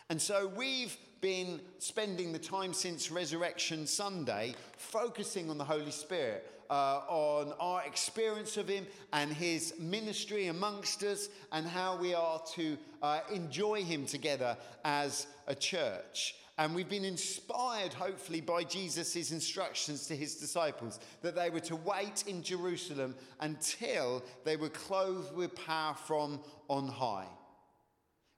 And 0.09 0.23
so 0.23 0.51
we've 0.57 0.97
been 1.21 1.61
spending 1.79 2.33
the 2.33 2.39
time 2.39 2.73
since 2.73 3.11
Resurrection 3.11 3.89
Sunday 3.89 4.55
focusing 4.77 5.51
on 5.51 5.59
the 5.59 5.65
Holy 5.65 5.91
Spirit, 5.91 6.49
uh, 6.71 7.01
on 7.09 7.53
our 7.59 7.85
experience 7.85 8.57
of 8.57 8.69
Him 8.69 8.87
and 9.13 9.33
His 9.33 9.75
ministry 9.81 10.47
amongst 10.47 11.03
us, 11.03 11.29
and 11.51 11.67
how 11.67 11.97
we 11.97 12.15
are 12.15 12.41
to 12.55 12.79
uh, 13.03 13.21
enjoy 13.33 13.83
Him 13.83 14.07
together 14.07 14.57
as 14.85 15.27
a 15.49 15.57
church. 15.57 16.37
And 16.59 16.75
we've 16.75 16.89
been 16.89 17.05
inspired, 17.05 17.95
hopefully, 17.95 18.41
by 18.41 18.65
Jesus' 18.65 19.31
instructions 19.31 20.07
to 20.09 20.17
his 20.17 20.35
disciples 20.35 20.99
that 21.23 21.37
they 21.37 21.51
were 21.51 21.61
to 21.61 21.77
wait 21.77 22.25
in 22.27 22.43
Jerusalem 22.43 23.15
until 23.41 24.25
they 24.45 24.57
were 24.57 24.69
clothed 24.69 25.35
with 25.35 25.55
power 25.55 25.95
from 25.95 26.41
on 26.69 26.89
high 26.89 27.29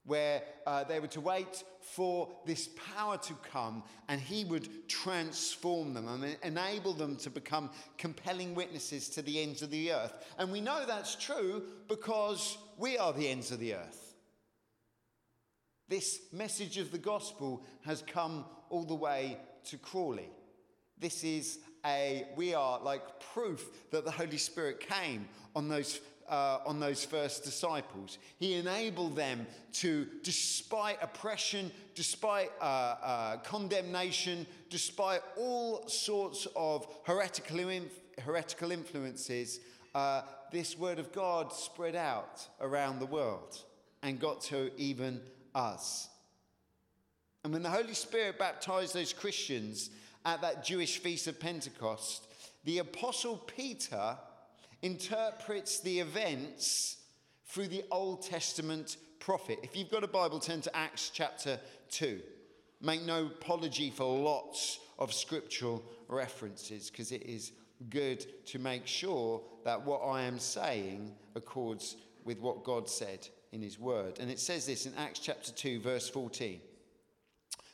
where 0.04 0.42
uh, 0.66 0.82
they 0.84 0.98
were 0.98 1.06
to 1.06 1.20
wait 1.20 1.62
for 1.80 2.28
this 2.46 2.68
power 2.94 3.16
to 3.18 3.34
come 3.52 3.82
and 4.08 4.20
he 4.20 4.44
would 4.44 4.88
transform 4.88 5.94
them 5.94 6.08
and 6.08 6.36
enable 6.42 6.92
them 6.92 7.16
to 7.16 7.30
become 7.30 7.70
compelling 7.98 8.54
witnesses 8.54 9.08
to 9.08 9.22
the 9.22 9.40
ends 9.40 9.62
of 9.62 9.70
the 9.70 9.92
earth. 9.92 10.12
And 10.38 10.50
we 10.50 10.60
know 10.60 10.84
that's 10.86 11.14
true 11.14 11.62
because 11.88 12.58
we 12.76 12.98
are 12.98 13.12
the 13.12 13.28
ends 13.28 13.52
of 13.52 13.60
the 13.60 13.74
earth. 13.74 14.09
This 15.90 16.20
message 16.32 16.78
of 16.78 16.92
the 16.92 16.98
gospel 16.98 17.64
has 17.84 18.04
come 18.06 18.44
all 18.68 18.84
the 18.84 18.94
way 18.94 19.36
to 19.64 19.76
Crawley. 19.76 20.28
This 21.00 21.24
is 21.24 21.58
a, 21.84 22.28
we 22.36 22.54
are 22.54 22.78
like 22.80 23.18
proof 23.34 23.66
that 23.90 24.04
the 24.04 24.10
Holy 24.12 24.36
Spirit 24.36 24.78
came 24.78 25.28
on 25.56 25.68
those 25.68 26.00
uh, 26.28 26.60
on 26.64 26.78
those 26.78 27.04
first 27.04 27.42
disciples. 27.42 28.18
He 28.38 28.54
enabled 28.54 29.16
them 29.16 29.48
to, 29.72 30.06
despite 30.22 31.02
oppression, 31.02 31.72
despite 31.96 32.52
uh, 32.60 32.64
uh, 32.64 33.36
condemnation, 33.38 34.46
despite 34.68 35.22
all 35.36 35.88
sorts 35.88 36.46
of 36.54 36.86
heretical, 37.02 37.68
inf- 37.68 37.90
heretical 38.24 38.70
influences, 38.70 39.58
uh, 39.96 40.22
this 40.52 40.78
word 40.78 41.00
of 41.00 41.10
God 41.10 41.52
spread 41.52 41.96
out 41.96 42.46
around 42.60 43.00
the 43.00 43.06
world 43.06 43.58
and 44.04 44.20
got 44.20 44.40
to 44.42 44.70
even 44.76 45.20
us. 45.54 46.08
And 47.44 47.52
when 47.52 47.62
the 47.62 47.70
Holy 47.70 47.94
Spirit 47.94 48.38
baptized 48.38 48.94
those 48.94 49.12
Christians 49.12 49.90
at 50.24 50.42
that 50.42 50.64
Jewish 50.64 50.98
feast 50.98 51.26
of 51.26 51.40
Pentecost, 51.40 52.26
the 52.64 52.78
Apostle 52.78 53.36
Peter 53.36 54.16
interprets 54.82 55.80
the 55.80 56.00
events 56.00 56.98
through 57.46 57.68
the 57.68 57.84
Old 57.90 58.22
Testament 58.22 58.96
prophet. 59.18 59.58
If 59.62 59.76
you've 59.76 59.90
got 59.90 60.04
a 60.04 60.08
Bible, 60.08 60.38
turn 60.38 60.60
to 60.62 60.76
Acts 60.76 61.10
chapter 61.12 61.58
2. 61.90 62.20
Make 62.82 63.02
no 63.02 63.26
apology 63.26 63.90
for 63.90 64.18
lots 64.18 64.78
of 64.98 65.12
scriptural 65.12 65.82
references 66.08 66.90
because 66.90 67.12
it 67.12 67.22
is 67.22 67.52
good 67.88 68.26
to 68.46 68.58
make 68.58 68.86
sure 68.86 69.42
that 69.64 69.84
what 69.84 69.98
I 69.98 70.22
am 70.22 70.38
saying 70.38 71.12
accords 71.34 71.96
with 72.24 72.40
what 72.40 72.64
God 72.64 72.88
said 72.88 73.26
in 73.52 73.62
his 73.62 73.78
word. 73.78 74.18
And 74.18 74.30
it 74.30 74.38
says 74.38 74.66
this 74.66 74.86
in 74.86 74.94
Acts 74.94 75.20
chapter 75.20 75.52
2, 75.52 75.80
verse 75.80 76.08
14. 76.08 76.60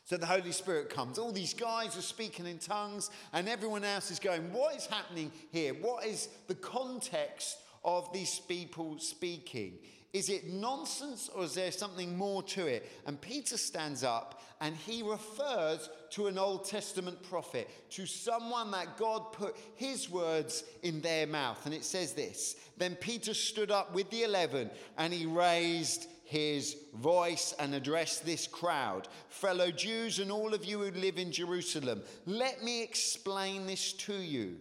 So 0.05 0.15
the 0.15 0.25
Holy 0.25 0.53
Spirit 0.53 0.89
comes. 0.89 1.19
All 1.19 1.33
these 1.33 1.53
guys 1.53 1.97
are 1.97 2.01
speaking 2.01 2.45
in 2.45 2.59
tongues, 2.59 3.09
and 3.33 3.49
everyone 3.49 3.83
else 3.83 4.09
is 4.09 4.19
going, 4.19 4.53
What 4.53 4.75
is 4.75 4.85
happening 4.85 5.31
here? 5.51 5.73
What 5.73 6.05
is 6.05 6.29
the 6.47 6.55
context 6.55 7.57
of 7.83 8.11
these 8.13 8.39
people 8.39 8.99
speaking? 8.99 9.79
Is 10.17 10.29
it 10.29 10.47
nonsense 10.47 11.29
or 11.29 11.43
is 11.43 11.53
there 11.53 11.71
something 11.71 12.17
more 12.17 12.41
to 12.41 12.65
it? 12.65 12.91
And 13.05 13.21
Peter 13.21 13.55
stands 13.55 14.03
up 14.03 14.41
and 14.59 14.75
he 14.75 15.03
refers 15.03 15.91
to 16.09 16.25
an 16.25 16.39
Old 16.39 16.65
Testament 16.65 17.21
prophet, 17.21 17.69
to 17.91 18.07
someone 18.07 18.71
that 18.71 18.97
God 18.97 19.31
put 19.31 19.55
his 19.75 20.09
words 20.09 20.63
in 20.81 21.01
their 21.01 21.27
mouth. 21.27 21.63
And 21.65 21.75
it 21.75 21.85
says 21.85 22.13
this 22.13 22.55
Then 22.77 22.95
Peter 22.95 23.35
stood 23.35 23.69
up 23.69 23.93
with 23.93 24.09
the 24.09 24.23
eleven 24.23 24.71
and 24.97 25.13
he 25.13 25.27
raised 25.27 26.07
his 26.23 26.75
voice 26.95 27.53
and 27.59 27.75
address 27.75 28.17
this 28.17 28.47
crowd 28.47 29.07
Fellow 29.29 29.69
Jews 29.69 30.17
and 30.17 30.31
all 30.31 30.55
of 30.55 30.65
you 30.65 30.79
who 30.79 30.99
live 30.99 31.19
in 31.19 31.31
Jerusalem, 31.31 32.01
let 32.25 32.63
me 32.63 32.81
explain 32.81 33.67
this 33.67 33.93
to 33.93 34.15
you. 34.15 34.55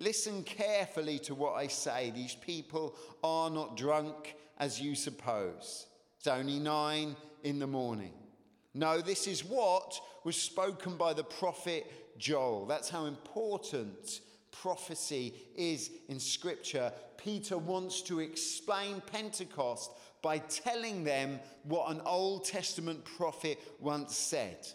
Listen 0.00 0.42
carefully 0.42 1.18
to 1.20 1.34
what 1.34 1.52
I 1.52 1.66
say. 1.66 2.10
These 2.10 2.34
people 2.34 2.96
are 3.22 3.50
not 3.50 3.76
drunk 3.76 4.34
as 4.58 4.80
you 4.80 4.94
suppose. 4.94 5.86
It's 6.18 6.26
only 6.26 6.58
nine 6.58 7.14
in 7.44 7.58
the 7.58 7.66
morning. 7.66 8.14
No, 8.72 9.02
this 9.02 9.26
is 9.26 9.44
what 9.44 10.00
was 10.24 10.36
spoken 10.36 10.96
by 10.96 11.12
the 11.12 11.24
prophet 11.24 11.86
Joel. 12.18 12.64
That's 12.64 12.88
how 12.88 13.04
important 13.04 14.20
prophecy 14.52 15.34
is 15.54 15.90
in 16.08 16.18
Scripture. 16.18 16.92
Peter 17.18 17.58
wants 17.58 18.00
to 18.02 18.20
explain 18.20 19.02
Pentecost 19.12 19.92
by 20.22 20.38
telling 20.38 21.04
them 21.04 21.40
what 21.64 21.90
an 21.90 22.00
Old 22.06 22.46
Testament 22.46 23.04
prophet 23.04 23.58
once 23.80 24.16
said. 24.16 24.66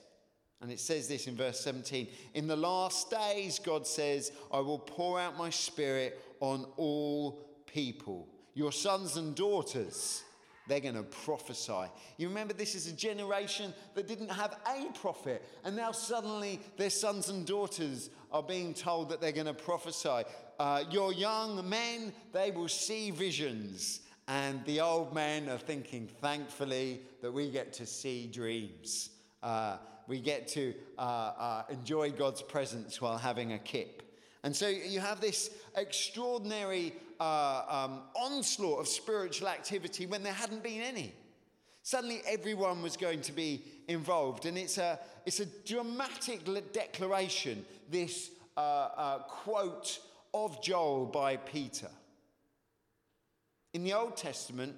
And 0.62 0.72
it 0.72 0.80
says 0.80 1.08
this 1.08 1.28
in 1.28 1.36
verse 1.36 1.60
17 1.60 2.08
In 2.34 2.48
the 2.48 2.56
last 2.56 3.10
days, 3.10 3.60
God 3.60 3.86
says, 3.86 4.32
I 4.52 4.60
will 4.60 4.80
pour 4.80 5.20
out 5.20 5.38
my 5.38 5.50
spirit 5.50 6.20
on 6.40 6.66
all 6.78 7.46
people. 7.66 8.28
Your 8.54 8.72
sons 8.72 9.18
and 9.18 9.36
daughters, 9.36 10.24
they're 10.68 10.80
going 10.80 10.96
to 10.96 11.04
prophesy. 11.04 11.92
You 12.18 12.30
remember, 12.30 12.54
this 12.54 12.74
is 12.74 12.88
a 12.88 12.94
generation 12.94 13.74
that 13.94 14.08
didn't 14.08 14.32
have 14.32 14.58
a 14.66 14.92
prophet, 14.94 15.44
and 15.64 15.76
now 15.76 15.92
suddenly 15.92 16.62
their 16.78 16.90
sons 16.90 17.30
and 17.30 17.46
daughters 17.46 18.10
are 18.32 18.42
being 18.44 18.74
told 18.74 19.10
that 19.10 19.22
they're 19.22 19.32
going 19.32 19.46
to 19.46 19.54
prophesy. 19.54 20.24
Uh, 20.58 20.84
your 20.90 21.14
young 21.14 21.68
men, 21.68 22.14
they 22.32 22.52
will 22.52 22.70
see 22.70 23.12
visions. 23.12 24.02
And 24.28 24.66
the 24.66 24.82
old 24.82 25.14
men 25.14 25.50
are 25.50 25.58
thinking, 25.60 26.10
thankfully, 26.20 27.02
that 27.22 27.32
we 27.32 27.52
get 27.52 27.74
to 27.74 27.86
see 27.86 28.26
dreams. 28.26 29.12
Uh, 29.44 29.78
we 30.08 30.20
get 30.20 30.48
to 30.50 30.74
uh, 30.98 31.02
uh, 31.02 31.64
enjoy 31.70 32.12
God's 32.12 32.42
presence 32.42 33.02
while 33.02 33.18
having 33.18 33.54
a 33.54 33.60
kip. 33.60 34.04
And 34.44 34.56
so 34.56 34.68
you 34.68 35.00
have 35.00 35.20
this 35.20 35.50
extraordinary 35.76 36.94
uh, 37.20 37.64
um, 37.68 38.02
onslaught 38.16 38.80
of 38.80 38.88
spiritual 38.88 39.48
activity 39.48 40.06
when 40.06 40.22
there 40.22 40.34
hadn't 40.34 40.64
been 40.64 40.82
any. 40.82 41.14
Suddenly, 41.82 42.22
everyone 42.28 42.82
was 42.82 42.98
going 42.98 43.22
to 43.22 43.32
be 43.32 43.64
involved. 43.88 44.46
And 44.46 44.58
it's 44.58 44.78
a, 44.78 45.00
it's 45.26 45.40
a 45.40 45.46
dramatic 45.46 46.42
declaration, 46.74 47.66
this 47.90 48.32
uh, 48.58 48.60
uh, 48.60 49.20
quote 49.20 50.00
of 50.34 50.62
Joel 50.62 51.06
by 51.06 51.38
Peter. 51.38 51.90
In 53.74 53.84
the 53.84 53.94
Old 53.94 54.16
Testament, 54.18 54.76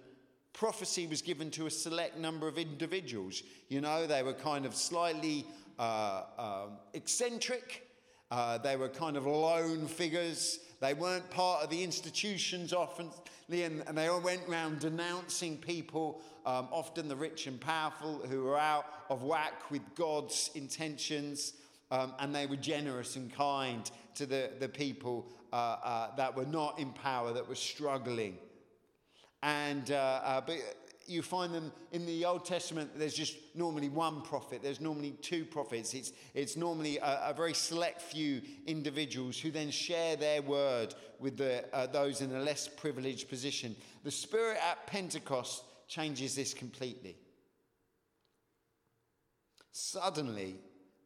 prophecy 0.58 1.06
was 1.06 1.22
given 1.22 1.52
to 1.52 1.68
a 1.68 1.70
select 1.70 2.18
number 2.18 2.48
of 2.48 2.58
individuals. 2.58 3.44
You 3.70 3.80
know, 3.80 4.08
they 4.08 4.24
were 4.24 4.34
kind 4.34 4.66
of 4.66 4.74
slightly 4.74 5.46
uh, 5.78 6.24
um, 6.40 6.72
eccentric, 6.96 7.88
uh, 8.32 8.58
they 8.58 8.76
were 8.76 8.90
kind 8.90 9.16
of 9.16 9.26
lone 9.26 9.88
figures. 9.88 10.60
They 10.80 10.94
weren't 10.94 11.30
part 11.30 11.64
of 11.64 11.70
the 11.70 11.84
institutions 11.84 12.74
often, 12.74 13.10
and, 13.50 13.84
and 13.88 13.98
they 13.98 14.08
all 14.08 14.20
went 14.20 14.42
around 14.50 14.80
denouncing 14.80 15.58
people, 15.58 16.22
um, 16.46 16.68
often 16.72 17.08
the 17.08 17.16
rich 17.16 17.48
and 17.48 17.60
powerful, 17.60 18.22
who 18.30 18.44
were 18.44 18.60
out 18.60 18.86
of 19.10 19.24
whack 19.24 19.72
with 19.72 19.82
God's 19.96 20.52
intentions. 20.56 21.54
Um, 21.90 22.14
and 22.20 22.36
they 22.36 22.48
were 22.48 22.58
generous 22.58 23.16
and 23.16 23.34
kind 23.34 23.90
to 24.16 24.26
the, 24.26 24.52
the 24.60 24.68
people 24.68 25.32
uh, 25.54 25.78
uh, 25.84 26.16
that 26.18 26.36
were 26.36 26.46
not 26.46 26.80
in 26.80 26.92
power, 26.92 27.32
that 27.32 27.48
were 27.48 27.56
struggling. 27.56 28.38
And 29.44 29.92
uh, 29.92 30.22
uh 30.24 30.42
but 30.42 30.58
you 31.08 31.22
find 31.22 31.54
them 31.54 31.72
in 31.94 32.06
the 32.06 32.26
Old 32.26 32.46
Testament, 32.46 32.92
there's 32.98 33.14
just 33.14 33.38
normally 33.56 33.90
one 33.90 34.22
prophet, 34.22 34.62
there's 34.62 34.82
normally 34.82 35.12
two 35.22 35.46
prophets. 35.46 35.94
It's, 35.94 36.12
it's 36.34 36.58
normally 36.58 36.98
a, 36.98 37.30
a 37.30 37.34
very 37.34 37.54
select 37.54 38.02
few 38.02 38.42
individuals 38.66 39.40
who 39.40 39.50
then 39.50 39.72
share 39.72 40.18
their 40.18 40.42
word 40.42 40.94
with 41.20 41.38
the, 41.38 41.64
uh, 41.74 41.88
those 41.88 42.22
in 42.22 42.36
a 42.36 42.42
less 42.42 42.68
privileged 42.68 43.30
position. 43.30 43.76
The 44.04 44.12
Spirit 44.12 44.58
at 44.70 44.86
Pentecost 44.86 45.64
changes 45.88 46.36
this 46.36 46.54
completely. 46.54 47.16
Suddenly, 49.72 50.56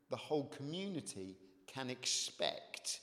the 0.09 0.17
whole 0.17 0.45
community 0.45 1.37
can 1.67 1.89
expect 1.89 3.01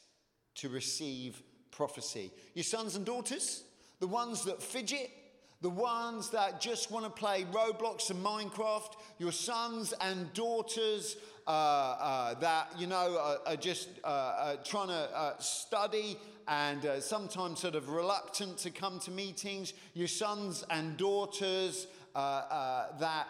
to 0.57 0.69
receive 0.69 1.43
prophecy. 1.71 2.33
Your 2.55 2.65
sons 2.65 2.97
and 2.97 3.07
daughters, 3.07 3.63
the 4.01 4.09
ones 4.09 4.45
that 4.45 4.63
fidget, 4.63 5.11
the 5.61 5.71
ones 5.71 6.31
that 6.31 6.61
just 6.61 6.91
want 6.91 7.05
to 7.05 7.11
play 7.11 7.45
Roblox 7.53 8.11
and 8.11 8.25
Minecraft, 8.25 8.93
your 9.19 9.33
sons 9.33 9.93
and 10.01 10.33
daughters 10.33 11.17
uh, 11.49 11.51
uh, 11.51 12.35
that, 12.35 12.71
you 12.79 12.87
know, 12.87 13.19
are, 13.19 13.39
are 13.47 13.57
just 13.57 13.89
uh, 14.05 14.07
uh 14.07 14.57
trying 14.65 14.89
to 14.89 15.17
uh, 15.17 15.37
study 15.39 16.17
and 16.47 16.87
uh, 16.87 17.01
sometimes 17.01 17.61
sort 17.61 17.75
of 17.75 17.89
reluctant 17.89 18.57
to 18.59 18.71
come 18.71 19.01
to 19.01 19.11
meetings, 19.11 19.73
your 19.95 20.07
sons 20.07 20.65
and 20.71 20.97
daughters 20.97 21.89
that 22.15 23.27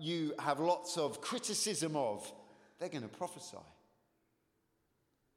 you 0.00 0.32
have 0.38 0.60
lots 0.60 0.96
of 0.96 1.20
criticism 1.20 1.96
of, 1.96 2.30
they're 2.78 2.88
going 2.88 3.02
to 3.02 3.08
prophesy. 3.08 3.56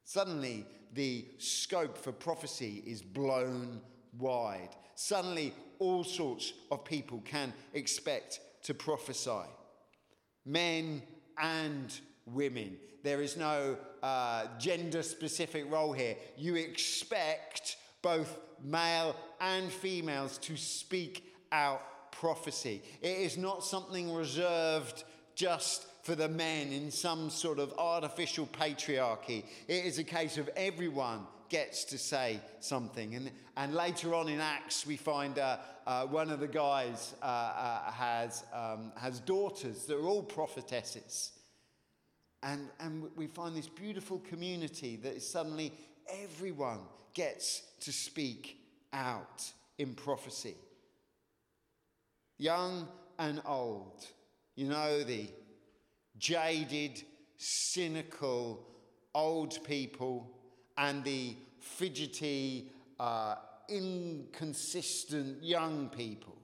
Suddenly, 0.03 0.65
the 0.94 1.25
scope 1.38 1.98
for 1.98 2.12
prophecy 2.12 2.84
is 2.86 3.01
blown 3.01 3.82
wide. 4.18 4.70
Suddenly, 4.96 5.53
all 5.80 6.03
sorts 6.03 6.53
of 6.72 6.86
people 6.86 7.22
can 7.25 7.53
expect 7.74 8.39
to 8.63 8.74
prophesy 8.74 9.48
men 10.46 11.01
and 11.38 12.00
women. 12.25 12.77
There 13.03 13.22
is 13.22 13.36
no 13.38 13.77
uh, 14.03 14.46
gender 14.60 15.01
specific 15.01 15.72
role 15.72 15.94
here. 15.94 16.15
You 16.38 16.56
expect 16.56 17.77
both 18.01 18.39
male 18.63 19.15
and 19.39 19.72
females 19.72 20.38
to 20.39 20.56
speak 20.56 21.34
out 21.51 21.82
prophecy. 22.12 22.82
It 23.01 23.18
is 23.18 23.38
not 23.38 23.63
something 23.63 24.13
reserved 24.13 25.03
just 25.36 25.88
for 26.03 26.15
the 26.15 26.30
men 26.30 26.72
in 26.72 26.91
some 26.91 27.30
sort 27.30 27.60
of 27.60 27.74
artificial 27.77 28.48
patriarchy. 28.48 29.44
It 29.68 29.86
is 29.86 30.00
a 30.00 30.03
case 30.03 30.38
of 30.38 30.50
everyone 30.56 31.25
gets 31.51 31.84
to 31.84 31.98
say 31.98 32.39
something. 32.62 33.13
And, 33.13 33.29
and 33.58 33.75
later 33.75 34.15
on 34.15 34.29
in 34.29 34.39
Acts, 34.39 34.88
we 34.88 34.96
find 34.96 35.38
uh, 35.38 35.58
uh, 35.86 36.05
one 36.05 36.31
of 36.31 36.39
the 36.39 36.48
guys 36.48 37.13
uh, 37.22 37.25
uh 37.25 37.91
has, 37.91 38.46
um, 38.53 38.93
has 38.96 39.20
daughters 39.20 39.84
that 39.86 39.98
are 39.98 40.08
all 40.08 40.24
prophetesses. 40.24 41.33
And, 42.42 42.70
and 42.79 43.03
we 43.18 43.27
find 43.27 43.55
this 43.55 43.68
beautiful 43.68 44.20
community 44.20 44.96
that 45.03 45.14
is 45.18 45.29
suddenly 45.29 45.74
everyone 46.09 46.79
gets 47.14 47.61
to 47.81 47.92
speak 47.92 48.57
out 48.94 49.44
in 49.77 49.94
prophecy. 49.94 50.55
Young 52.37 52.87
and 53.20 53.42
old, 53.46 54.05
you 54.55 54.68
know, 54.70 55.03
the 55.03 55.27
jaded, 56.18 57.03
cynical 57.37 58.66
old 59.14 59.61
people 59.66 60.41
and 60.77 61.03
the 61.03 61.36
fidgety, 61.60 62.72
uh, 63.00 63.36
inconsistent 63.70 65.44
young 65.44 65.90
people, 65.90 66.38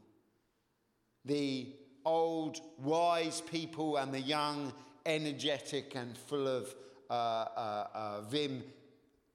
the 1.26 1.76
old 2.06 2.60
wise 2.80 3.42
people 3.42 3.98
and 3.98 4.14
the 4.14 4.22
young, 4.22 4.74
energetic 5.06 5.96
and 5.96 6.18
full 6.18 6.48
of 6.48 6.74
uh, 7.10 7.14
uh, 7.14 7.88
uh, 7.94 8.22
vim, 8.22 8.64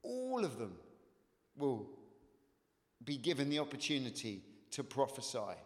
all 0.03 0.43
of 0.43 0.57
them 0.57 0.75
will 1.57 1.87
be 3.03 3.17
given 3.17 3.49
the 3.49 3.59
opportunity 3.59 4.41
to 4.71 4.83
prophesy. 4.83 5.57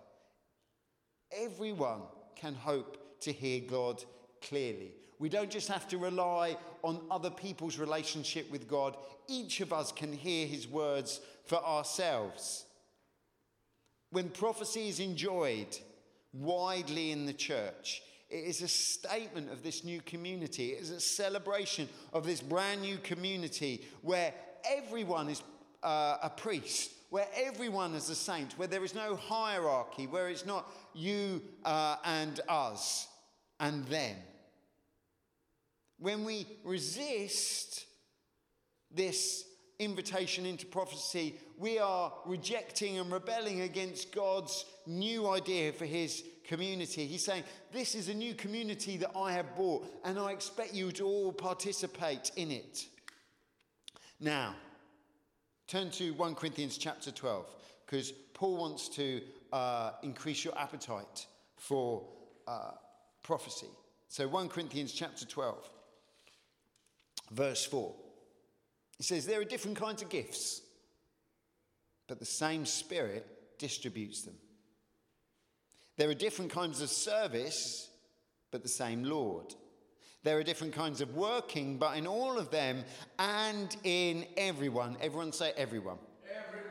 Everyone 1.32 2.02
can 2.36 2.56
hope 2.56 3.20
to 3.22 3.32
hear 3.32 3.62
God 3.62 4.04
clearly. 4.42 4.92
We 5.20 5.30
don't 5.30 5.50
just 5.50 5.68
have 5.70 5.88
to 5.90 5.98
rely 5.98 6.58
on 6.84 7.02
other 7.10 7.32
people's 7.32 7.80
relationship 7.80 8.52
with 8.52 8.68
God. 8.68 8.96
Each 9.28 9.62
of 9.62 9.74
us 9.74 9.92
can 9.92 10.14
hear 10.14 10.46
his 10.46 10.68
words 10.68 11.20
for 11.46 11.58
ourselves. 11.64 12.66
When 14.12 14.30
prophecy 14.30 14.90
is 14.90 15.00
enjoyed 15.00 15.78
widely 16.34 17.12
in 17.12 17.26
the 17.26 17.34
church, 17.34 18.02
it 18.30 18.44
is 18.44 18.62
a 18.62 18.68
statement 18.68 19.52
of 19.52 19.64
this 19.64 19.84
new 19.84 20.02
community. 20.02 20.72
It 20.72 20.82
is 20.82 20.92
a 20.92 21.00
celebration 21.00 21.90
of 22.14 22.26
this 22.26 22.42
brand 22.42 22.82
new 22.82 22.98
community 22.98 23.86
where 24.02 24.34
everyone 24.66 25.30
is 25.30 25.42
uh, 25.82 26.18
a 26.22 26.30
priest, 26.30 26.92
where 27.10 27.28
everyone 27.36 27.96
is 27.96 28.10
a 28.10 28.16
saint, 28.16 28.54
where 28.58 28.68
there 28.68 28.84
is 28.84 28.94
no 28.94 29.16
hierarchy, 29.16 30.08
where 30.08 30.30
it's 30.30 30.46
not 30.46 30.72
you 30.94 31.42
uh, 31.64 31.96
and 32.04 32.42
us 32.50 33.08
and 33.60 33.86
them. 33.88 34.16
When 36.00 36.24
we 36.24 36.46
resist 36.64 37.86
this 38.92 39.44
invitation 39.80 40.46
into 40.46 40.66
prophecy, 40.66 41.36
we 41.58 41.80
are 41.80 42.14
rejecting 42.26 43.00
and 43.00 43.12
rebelling 43.12 43.62
against 43.62 44.14
God's 44.14 44.66
new 44.86 45.30
idea 45.30 45.72
for 45.74 45.86
his 45.86 46.24
community. 46.46 47.06
He's 47.06 47.24
saying, 47.24 47.44
This 47.72 47.96
is 47.96 48.10
a 48.10 48.14
new 48.14 48.34
community 48.34 48.98
that 48.98 49.12
I 49.16 49.32
have 49.34 49.56
brought, 49.56 49.88
and 50.04 50.18
I 50.18 50.32
expect 50.32 50.74
you 50.74 50.92
to 50.94 51.06
all 51.06 51.32
participate 51.32 52.32
in 52.36 52.52
it. 52.52 52.86
Now, 54.20 54.56
turn 55.68 55.92
to 55.92 56.14
1 56.14 56.36
Corinthians 56.36 56.78
chapter 56.78 57.12
12, 57.12 57.46
because 57.86 58.12
Paul 58.34 58.58
wants 58.58 58.90
to 58.90 59.22
uh, 59.52 59.92
increase 60.04 60.44
your 60.44 60.58
appetite 60.58 61.28
for 61.56 62.04
uh, 62.48 62.72
prophecy. 63.24 63.68
So 64.08 64.28
1 64.28 64.50
Corinthians 64.50 64.94
chapter 64.94 65.26
12 65.26 65.70
verse 67.32 67.66
4. 67.66 67.94
He 68.98 69.04
says, 69.04 69.26
There 69.26 69.42
are 69.42 69.46
different 69.46 69.78
kinds 69.78 70.02
of 70.02 70.10
gifts, 70.10 70.62
but 72.08 72.20
the 72.20 72.26
same 72.26 72.66
Spirit 72.66 73.26
distributes 73.58 74.22
them. 74.22 74.36
There 75.98 76.10
are 76.10 76.14
different 76.14 76.52
kinds 76.52 76.82
of 76.82 76.90
service, 76.90 77.90
but 78.52 78.64
the 78.64 78.70
same 78.70 79.04
Lord. 79.04 79.56
There 80.24 80.38
are 80.38 80.44
different 80.44 80.74
kinds 80.74 81.02
of 81.02 81.16
working, 81.16 81.78
but 81.78 81.98
in 81.98 82.06
all 82.06 82.38
of 82.38 82.52
them 82.52 82.84
and 83.18 83.76
in 83.84 84.26
everyone, 84.36 84.98
everyone 85.02 85.32
say 85.32 85.54
everyone. 85.56 85.98
Everyone. 86.30 86.68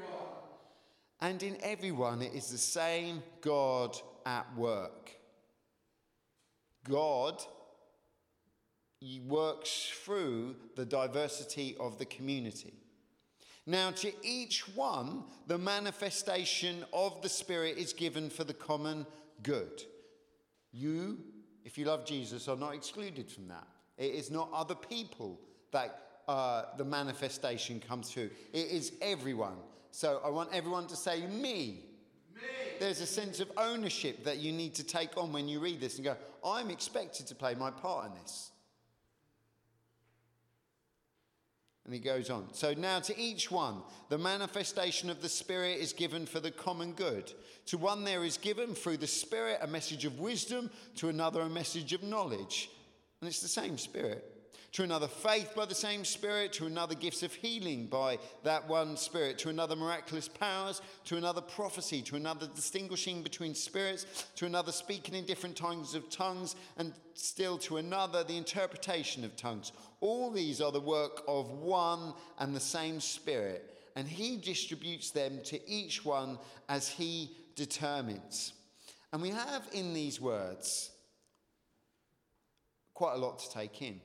And 1.21 1.43
in 1.43 1.57
everyone, 1.63 2.23
it 2.23 2.35
is 2.35 2.51
the 2.51 2.59
same 2.59 3.23
God 3.41 3.97
at 4.27 4.47
work. 4.57 5.11
God 6.89 7.43
works 9.27 9.91
through 10.05 10.57
the 10.75 10.85
diversity 10.85 11.77
of 11.79 11.99
the 11.99 12.05
community. 12.07 12.75
Now, 13.67 13.91
to 13.91 14.13
each 14.23 14.77
one, 14.77 15.25
the 15.49 15.59
manifestation 15.59 16.85
of 16.93 17.21
the 17.21 17.29
Spirit 17.29 17.79
is 17.79 17.93
given 17.93 18.31
for 18.31 18.45
the 18.45 18.55
common 18.55 19.07
good. 19.43 19.83
You, 20.73 21.19
if 21.65 21.77
you 21.77 21.85
love 21.85 22.07
Jesus, 22.07 22.49
are 22.49 22.57
not 22.57 22.75
excluded 22.75 23.31
from 23.31 23.49
that. 23.49 23.67
It 23.99 24.13
is 24.13 24.31
not 24.31 24.51
other 24.55 24.77
people 24.77 25.41
that 25.73 26.03
uh, 26.29 26.65
the 26.77 26.85
manifestation 26.85 27.81
comes 27.81 28.11
through, 28.11 28.31
it 28.53 28.67
is 28.69 28.93
everyone. 29.01 29.57
So 29.91 30.21
I 30.25 30.29
want 30.29 30.51
everyone 30.53 30.87
to 30.89 30.97
say, 30.97 31.27
Me. 31.27 31.85
Me. 32.35 32.43
There's 32.79 33.01
a 33.01 33.07
sense 33.07 33.41
of 33.41 33.51
ownership 33.57 34.25
that 34.25 34.39
you 34.39 34.53
need 34.53 34.75
to 34.75 34.85
take 34.85 35.17
on 35.17 35.33
when 35.33 35.49
you 35.49 35.61
read 35.61 35.81
this 35.81 35.97
and 35.97 36.05
go, 36.05 36.17
I'm 36.45 36.71
expected 36.71 37.27
to 37.29 37.35
play 37.35 37.55
my 37.55 37.71
part 37.71 38.07
in 38.07 38.13
this. 38.21 38.51
And 41.87 41.95
he 41.95 42.01
goes 42.01 42.31
on. 42.31 42.53
So 42.53 42.75
now 42.75 42.99
to 43.01 43.19
each 43.19 43.51
one, 43.51 43.77
the 44.09 44.19
manifestation 44.19 45.09
of 45.09 45.23
the 45.23 45.29
Spirit 45.29 45.79
is 45.79 45.93
given 45.93 46.27
for 46.27 46.41
the 46.41 46.51
common 46.51 46.93
good. 46.93 47.33
To 47.67 47.79
one, 47.79 48.05
there 48.05 48.25
is 48.25 48.37
given 48.37 48.75
through 48.75 48.99
the 48.99 49.07
Spirit 49.07 49.61
a 49.63 49.67
message 49.67 50.05
of 50.05 50.19
wisdom, 50.19 50.69
to 50.97 51.09
another, 51.09 51.41
a 51.41 51.49
message 51.49 51.93
of 51.93 52.03
knowledge. 52.03 52.71
And 53.21 53.29
it's 53.29 53.41
the 53.41 53.49
same 53.49 53.79
Spirit 53.79 54.36
to 54.77 54.83
another 54.83 55.09
faith 55.09 55.55
by 55.57 55.65
the 55.65 55.75
same 55.75 56.05
Spirit, 56.05 56.53
to 56.53 56.67
another 56.67 56.95
gifts 56.95 57.23
of 57.23 57.33
healing 57.33 57.87
by 57.87 58.19
that 58.43 58.69
one 58.69 58.95
Spirit, 58.95 59.39
to 59.39 59.49
another 59.49 59.75
miraculous 59.75 60.29
powers, 60.29 60.83
to 61.07 61.17
another 61.17 61.41
prophecy, 61.41 62.03
to 62.03 62.15
another 62.15 62.47
distinguishing 62.55 63.23
between 63.23 63.55
spirits, 63.55 64.27
to 64.37 64.45
another 64.45 64.73
speaking 64.73 65.15
in 65.15 65.25
different 65.25 65.57
tongues 65.57 65.95
of 65.95 66.11
tongues, 66.11 66.57
and 66.77 66.93
still 67.15 67.57
to 67.57 67.79
another 67.79 68.23
the 68.23 68.37
interpretation 68.37 69.25
of 69.25 69.35
tongues. 69.35 69.73
All 70.03 70.31
these 70.31 70.61
are 70.61 70.73
the 70.73 70.79
work 70.79 71.23
of 71.27 71.51
one 71.53 72.13
and 72.39 72.55
the 72.55 72.61
same 72.61 73.01
Spirit, 73.01 73.79
and 73.97 74.07
He 74.07 74.37
distributes 74.37 75.11
them 75.11 75.41
to 75.45 75.59
each 75.67 76.05
one 76.05 76.39
as 76.69 76.87
He 76.87 77.35
determines. 77.55 78.53
And 79.11 79.23
we 79.23 79.31
have 79.31 79.67
in 79.73 79.95
these 79.95 80.21
words 80.21 80.91
quite 82.93 83.15
a 83.15 83.19
lot 83.19 83.39
to 83.39 83.51
take 83.51 83.81
in. 83.81 84.03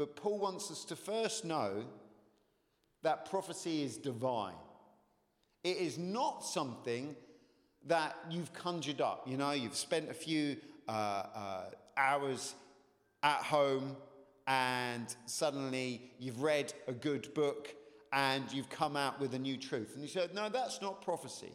But 0.00 0.16
Paul 0.16 0.38
wants 0.38 0.70
us 0.70 0.82
to 0.86 0.96
first 0.96 1.44
know 1.44 1.84
that 3.02 3.28
prophecy 3.28 3.82
is 3.82 3.98
divine. 3.98 4.54
It 5.62 5.76
is 5.76 5.98
not 5.98 6.42
something 6.42 7.14
that 7.86 8.16
you've 8.30 8.50
conjured 8.54 9.02
up. 9.02 9.28
You 9.28 9.36
know, 9.36 9.50
you've 9.50 9.76
spent 9.76 10.08
a 10.08 10.14
few 10.14 10.56
uh, 10.88 10.92
uh, 10.92 11.64
hours 11.98 12.54
at 13.22 13.42
home 13.42 13.94
and 14.46 15.14
suddenly 15.26 16.12
you've 16.18 16.40
read 16.40 16.72
a 16.88 16.92
good 16.92 17.34
book 17.34 17.68
and 18.10 18.50
you've 18.54 18.70
come 18.70 18.96
out 18.96 19.20
with 19.20 19.34
a 19.34 19.38
new 19.38 19.58
truth. 19.58 19.90
And 19.92 20.02
you 20.02 20.08
said, 20.08 20.34
no, 20.34 20.48
that's 20.48 20.80
not 20.80 21.02
prophecy. 21.02 21.52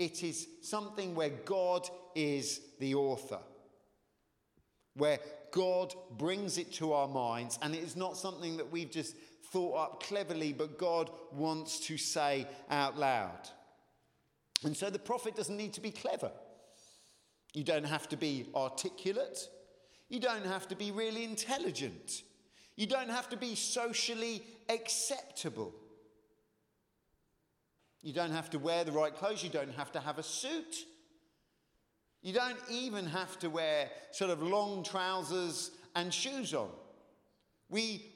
It 0.00 0.24
is 0.24 0.48
something 0.62 1.14
where 1.14 1.30
God 1.30 1.88
is 2.16 2.60
the 2.80 2.96
author, 2.96 3.38
where 4.94 5.18
God 5.52 5.94
brings 6.18 6.58
it 6.58 6.72
to 6.74 6.92
our 6.92 7.08
minds, 7.08 7.58
and 7.62 7.74
it 7.74 7.82
is 7.82 7.96
not 7.96 8.16
something 8.16 8.56
that 8.56 8.70
we've 8.70 8.90
just 8.90 9.16
thought 9.52 9.76
up 9.76 10.02
cleverly, 10.02 10.52
but 10.52 10.78
God 10.78 11.10
wants 11.32 11.80
to 11.86 11.96
say 11.98 12.46
out 12.70 12.98
loud. 12.98 13.48
And 14.64 14.76
so 14.76 14.90
the 14.90 14.98
prophet 14.98 15.34
doesn't 15.34 15.56
need 15.56 15.72
to 15.74 15.80
be 15.80 15.90
clever. 15.90 16.30
You 17.52 17.64
don't 17.64 17.86
have 17.86 18.08
to 18.10 18.16
be 18.16 18.46
articulate. 18.54 19.48
You 20.08 20.20
don't 20.20 20.44
have 20.44 20.68
to 20.68 20.76
be 20.76 20.90
really 20.90 21.24
intelligent. 21.24 22.22
You 22.76 22.86
don't 22.86 23.10
have 23.10 23.28
to 23.30 23.36
be 23.36 23.54
socially 23.54 24.42
acceptable. 24.68 25.74
You 28.02 28.12
don't 28.12 28.30
have 28.30 28.50
to 28.50 28.58
wear 28.58 28.84
the 28.84 28.92
right 28.92 29.14
clothes. 29.14 29.42
You 29.42 29.50
don't 29.50 29.74
have 29.74 29.92
to 29.92 30.00
have 30.00 30.18
a 30.18 30.22
suit. 30.22 30.84
You 32.22 32.34
don't 32.34 32.58
even 32.70 33.06
have 33.06 33.38
to 33.38 33.48
wear 33.48 33.90
sort 34.12 34.30
of 34.30 34.42
long 34.42 34.84
trousers 34.84 35.70
and 35.94 36.12
shoes 36.12 36.52
on. 36.54 36.68
We 37.68 38.12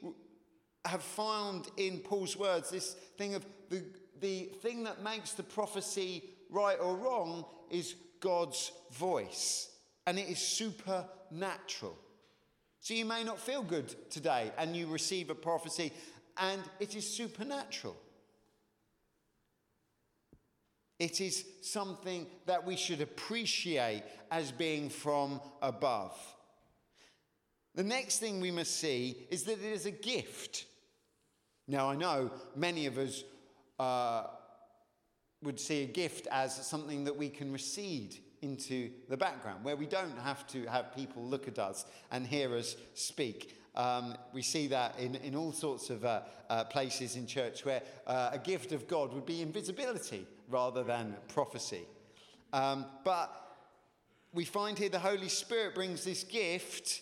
have 0.85 1.01
found 1.01 1.67
in 1.77 1.99
Paul's 1.99 2.37
words 2.37 2.69
this 2.69 2.93
thing 3.17 3.33
of 3.33 3.45
the, 3.69 3.83
the 4.21 4.43
thing 4.61 4.83
that 4.83 5.01
makes 5.01 5.31
the 5.31 5.43
prophecy 5.43 6.23
right 6.49 6.77
or 6.79 6.95
wrong 6.95 7.45
is 7.71 7.95
God's 8.19 8.71
voice, 8.91 9.69
and 10.05 10.19
it 10.19 10.29
is 10.29 10.39
supernatural. 10.39 11.97
So 12.81 12.93
you 12.93 13.05
may 13.05 13.23
not 13.23 13.39
feel 13.39 13.63
good 13.63 13.95
today 14.11 14.51
and 14.59 14.75
you 14.75 14.87
receive 14.87 15.31
a 15.31 15.35
prophecy, 15.35 15.91
and 16.37 16.61
it 16.79 16.95
is 16.95 17.07
supernatural. 17.07 17.95
It 20.99 21.19
is 21.19 21.45
something 21.61 22.27
that 22.45 22.65
we 22.65 22.77
should 22.77 23.01
appreciate 23.01 24.03
as 24.31 24.51
being 24.51 24.89
from 24.89 25.41
above. 25.61 26.17
The 27.75 27.83
next 27.83 28.19
thing 28.19 28.39
we 28.39 28.51
must 28.51 28.79
see 28.79 29.27
is 29.29 29.43
that 29.43 29.59
it 29.59 29.73
is 29.73 29.85
a 29.85 29.91
gift. 29.91 30.65
Now, 31.67 31.89
I 31.89 31.95
know 31.95 32.31
many 32.55 32.85
of 32.85 32.97
us 32.97 33.23
uh, 33.77 34.27
would 35.43 35.59
see 35.59 35.83
a 35.83 35.87
gift 35.87 36.27
as 36.31 36.55
something 36.65 37.03
that 37.03 37.17
we 37.17 37.27
can 37.27 37.51
recede 37.51 38.17
into 38.41 38.91
the 39.09 39.17
background, 39.17 39.65
where 39.65 39.75
we 39.75 39.87
don't 39.87 40.17
have 40.19 40.47
to 40.47 40.65
have 40.67 40.95
people 40.95 41.23
look 41.23 41.47
at 41.47 41.59
us 41.59 41.85
and 42.11 42.25
hear 42.25 42.55
us 42.55 42.77
speak. 42.93 43.57
Um, 43.75 44.15
we 44.33 44.41
see 44.41 44.67
that 44.67 44.97
in, 44.97 45.15
in 45.15 45.35
all 45.35 45.51
sorts 45.51 45.89
of 45.89 46.05
uh, 46.05 46.21
uh, 46.49 46.63
places 46.65 47.17
in 47.17 47.27
church 47.27 47.65
where 47.65 47.81
uh, 48.07 48.29
a 48.31 48.37
gift 48.37 48.71
of 48.71 48.87
God 48.87 49.13
would 49.13 49.25
be 49.25 49.41
invisibility 49.41 50.25
rather 50.49 50.83
than 50.83 51.15
prophecy. 51.27 51.83
Um, 52.53 52.85
but 53.03 53.31
we 54.33 54.45
find 54.45 54.77
here 54.77 54.89
the 54.89 54.99
Holy 54.99 55.29
Spirit 55.29 55.75
brings 55.75 56.03
this 56.03 56.23
gift, 56.23 57.01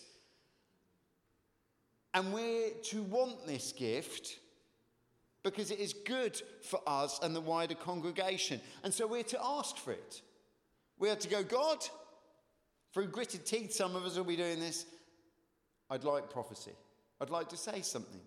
and 2.12 2.32
we're 2.32 2.70
to 2.84 3.02
want 3.02 3.46
this 3.46 3.72
gift 3.72 4.38
because 5.42 5.70
it 5.70 5.78
is 5.78 5.92
good 5.92 6.40
for 6.62 6.80
us 6.86 7.20
and 7.22 7.36
the 7.36 7.40
wider 7.40 7.74
congregation. 7.74 8.60
And 8.82 8.92
so 8.92 9.06
we're 9.06 9.22
to 9.24 9.38
ask 9.44 9.76
for 9.76 9.92
it. 9.92 10.22
We 10.98 11.10
are 11.10 11.16
to 11.16 11.28
go, 11.28 11.42
God, 11.42 11.78
through 12.92 13.08
gritted 13.08 13.44
teeth, 13.44 13.72
some 13.72 13.94
of 13.94 14.04
us 14.04 14.16
will 14.16 14.24
be 14.24 14.36
doing 14.36 14.58
this. 14.58 14.86
I'd 15.90 16.04
like 16.04 16.30
prophecy. 16.30 16.72
I'd 17.20 17.30
like 17.30 17.48
to 17.50 17.56
say 17.56 17.82
something. 17.82 18.20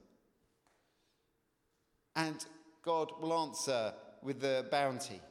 And 2.16 2.46
God 2.84 3.12
will 3.20 3.34
answer 3.34 3.94
with 4.24 4.40
the 4.40 4.66
bounty. 4.72 5.22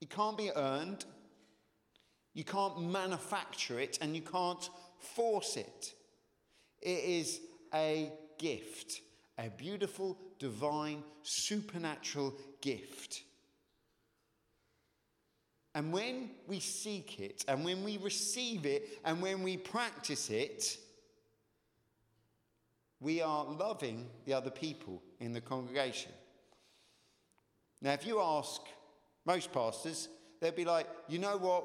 It 0.00 0.10
can't 0.10 0.36
be 0.36 0.50
earned, 0.54 1.04
you 2.34 2.44
can't 2.44 2.82
manufacture 2.82 3.80
it, 3.80 3.98
and 4.00 4.14
you 4.14 4.22
can't 4.22 4.68
force 4.98 5.56
it. 5.56 5.94
It 6.82 7.04
is 7.04 7.40
a 7.74 8.12
gift, 8.38 9.00
a 9.38 9.48
beautiful, 9.48 10.18
divine, 10.38 11.02
supernatural 11.22 12.34
gift. 12.60 13.22
And 15.74 15.92
when 15.92 16.30
we 16.46 16.60
seek 16.60 17.20
it, 17.20 17.44
and 17.48 17.64
when 17.64 17.84
we 17.84 17.98
receive 17.98 18.64
it, 18.66 18.98
and 19.04 19.20
when 19.20 19.42
we 19.42 19.56
practice 19.56 20.30
it, 20.30 20.78
we 23.00 23.20
are 23.20 23.44
loving 23.44 24.06
the 24.24 24.32
other 24.32 24.50
people 24.50 25.02
in 25.20 25.32
the 25.32 25.40
congregation. 25.40 26.12
Now, 27.82 27.92
if 27.92 28.06
you 28.06 28.20
ask 28.20 28.60
most 29.24 29.52
pastors, 29.52 30.08
they'd 30.40 30.54
be 30.54 30.64
like, 30.64 30.86
you 31.08 31.18
know 31.18 31.36
what? 31.36 31.64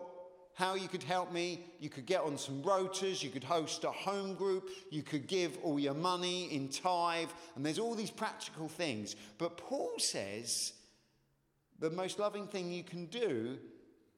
How 0.53 0.75
you 0.75 0.87
could 0.87 1.03
help 1.03 1.31
me? 1.31 1.63
You 1.79 1.89
could 1.89 2.05
get 2.05 2.21
on 2.21 2.37
some 2.37 2.61
rotas, 2.61 3.23
you 3.23 3.29
could 3.29 3.43
host 3.43 3.83
a 3.83 3.91
home 3.91 4.35
group, 4.35 4.69
you 4.89 5.01
could 5.01 5.27
give 5.27 5.57
all 5.63 5.79
your 5.79 5.93
money 5.93 6.53
in 6.53 6.67
tithe, 6.67 7.29
and 7.55 7.65
there's 7.65 7.79
all 7.79 7.95
these 7.95 8.11
practical 8.11 8.67
things. 8.67 9.15
But 9.37 9.57
Paul 9.57 9.93
says 9.97 10.73
the 11.79 11.89
most 11.89 12.19
loving 12.19 12.47
thing 12.47 12.71
you 12.71 12.83
can 12.83 13.05
do 13.05 13.57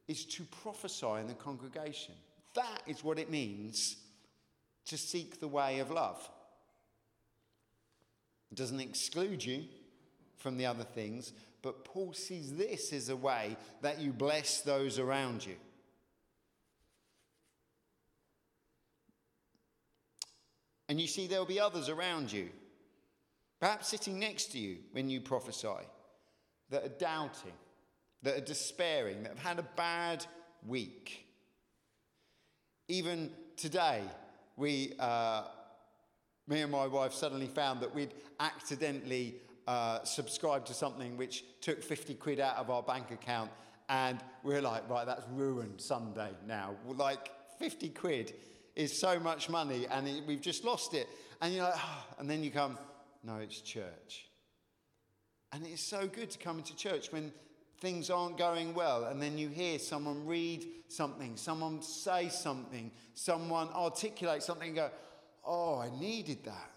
is 0.08 0.26
to 0.26 0.44
prophesy 0.44 1.20
in 1.22 1.28
the 1.28 1.34
congregation. 1.34 2.16
That 2.56 2.82
is 2.88 3.04
what 3.04 3.20
it 3.20 3.32
means 3.32 3.98
to 4.86 4.98
seek 4.98 5.40
the 5.40 5.48
way 5.48 5.80
of 5.80 5.92
love. 5.92 6.30
It 8.52 8.58
doesn't 8.58 8.80
exclude 8.80 9.44
you 9.44 9.64
from 10.38 10.58
the 10.58 10.66
other 10.66 10.84
things, 10.84 11.32
but 11.64 11.86
Paul 11.86 12.14
sees 12.14 12.54
this 12.54 12.94
as 12.94 13.10
a 13.10 13.16
way 13.16 13.58
that 13.82 14.00
you 14.00 14.12
bless 14.12 14.62
those 14.62 15.00
around 15.00 15.44
you. 15.46 15.56
And 20.90 21.00
you 21.00 21.08
see, 21.08 21.26
there'll 21.26 21.46
be 21.46 21.62
others 21.62 21.88
around 21.88 22.32
you, 22.32 22.50
perhaps 23.60 23.88
sitting 23.88 24.20
next 24.20 24.52
to 24.52 24.60
you 24.60 24.80
when 24.92 25.10
you 25.10 25.22
prophesy, 25.22 25.88
that 26.70 26.84
are 26.84 26.90
doubting, 27.00 27.54
that 28.24 28.38
are 28.38 28.46
despairing, 28.46 29.24
that 29.24 29.30
have 29.30 29.40
had 29.40 29.60
a 29.60 29.68
bad 29.78 30.26
week. 30.68 31.26
Even 32.90 33.32
today, 33.56 34.02
we, 34.58 34.94
uh, 35.00 35.44
me 36.46 36.60
and 36.60 36.72
my 36.72 36.88
wife 36.88 37.14
suddenly 37.14 37.48
found 37.48 37.80
that 37.80 37.96
we'd 37.96 38.14
accidentally 38.42 39.36
uh, 39.68 40.04
subscribed 40.04 40.68
to 40.68 40.74
something 40.74 41.18
which 41.18 41.44
took 41.62 41.84
50 41.84 42.16
quid 42.16 42.40
out 42.40 42.58
of 42.58 42.70
our 42.70 42.84
bank 42.84 43.12
account, 43.12 43.52
and 43.90 44.20
we're 44.44 44.62
like, 44.62 44.90
right, 44.90 45.06
that's 45.06 45.26
ruined 45.34 45.80
Sunday 45.80 46.32
now. 46.48 46.76
Like, 46.88 47.32
50 47.60 47.90
quid 47.90 48.34
is 48.76 48.98
so 48.98 49.20
much 49.20 49.50
money, 49.50 49.88
and 49.90 50.08
it, 50.08 50.24
we've 50.26 50.42
just 50.42 50.64
lost 50.64 50.94
it. 50.94 51.08
And 51.42 51.54
you're 51.54 51.64
like, 51.64 51.76
oh, 51.78 52.06
and 52.20 52.30
then 52.30 52.44
you 52.44 52.52
come, 52.52 52.78
no, 53.24 53.38
it's 53.38 53.62
church. 53.62 54.26
And 55.52 55.66
it's 55.66 55.84
so 55.84 56.08
good 56.08 56.32
to 56.32 56.40
come 56.40 56.58
into 56.58 56.76
church 56.76 57.12
when 57.12 57.32
things 57.80 58.10
aren't 58.10 58.38
going 58.38 58.74
well, 58.74 59.06
and 59.06 59.22
then 59.22 59.38
you 59.38 59.50
hear 59.50 59.78
someone 59.78 60.26
read 60.26 60.66
something, 60.88 61.36
someone 61.36 61.82
say 61.82 62.30
something, 62.30 62.92
someone 63.14 63.68
articulate 63.70 64.42
something, 64.42 64.70
and 64.70 64.76
go, 64.76 64.90
oh, 65.46 65.80
I 65.80 65.90
needed 66.00 66.46
that. 66.46 66.73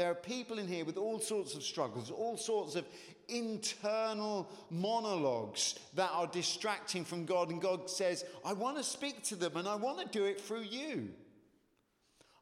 There 0.00 0.10
are 0.10 0.14
people 0.14 0.58
in 0.58 0.66
here 0.66 0.86
with 0.86 0.96
all 0.96 1.20
sorts 1.20 1.54
of 1.54 1.62
struggles, 1.62 2.10
all 2.10 2.38
sorts 2.38 2.74
of 2.74 2.86
internal 3.28 4.48
monologues 4.70 5.78
that 5.94 6.08
are 6.14 6.26
distracting 6.26 7.04
from 7.04 7.26
God. 7.26 7.50
And 7.50 7.60
God 7.60 7.90
says, 7.90 8.24
I 8.42 8.54
want 8.54 8.78
to 8.78 8.82
speak 8.82 9.22
to 9.24 9.36
them 9.36 9.58
and 9.58 9.68
I 9.68 9.74
want 9.74 10.00
to 10.00 10.08
do 10.08 10.24
it 10.24 10.40
through 10.40 10.62
you. 10.62 11.10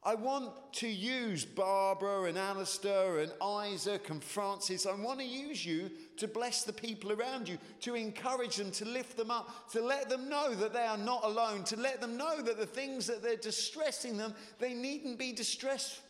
I 0.04 0.14
want 0.14 0.52
to 0.74 0.86
use 0.86 1.44
Barbara 1.44 2.26
and 2.26 2.38
Alistair 2.38 3.18
and 3.18 3.32
Isaac 3.42 4.08
and 4.08 4.22
Francis. 4.22 4.86
I 4.86 4.94
want 4.94 5.18
to 5.18 5.26
use 5.26 5.66
you 5.66 5.90
to 6.18 6.28
bless 6.28 6.62
the 6.62 6.72
people 6.72 7.10
around 7.10 7.48
you, 7.48 7.58
to 7.80 7.96
encourage 7.96 8.54
them, 8.54 8.70
to 8.70 8.84
lift 8.84 9.16
them 9.16 9.32
up, 9.32 9.68
to 9.72 9.80
let 9.80 10.08
them 10.08 10.28
know 10.28 10.54
that 10.54 10.72
they 10.72 10.86
are 10.86 10.96
not 10.96 11.24
alone, 11.24 11.64
to 11.64 11.76
let 11.76 12.00
them 12.00 12.16
know 12.16 12.40
that 12.40 12.56
the 12.56 12.66
things 12.66 13.08
that 13.08 13.20
they're 13.20 13.34
distressing 13.34 14.16
them, 14.16 14.32
they 14.60 14.74
needn't 14.74 15.18
be 15.18 15.32
distressed 15.32 16.02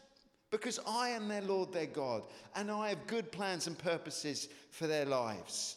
because 0.50 0.78
I 0.86 1.10
am 1.10 1.28
their 1.28 1.42
Lord, 1.42 1.72
their 1.72 1.86
God, 1.86 2.22
and 2.54 2.70
I 2.70 2.88
have 2.88 3.06
good 3.06 3.30
plans 3.30 3.66
and 3.66 3.78
purposes 3.78 4.48
for 4.70 4.86
their 4.86 5.04
lives. 5.04 5.76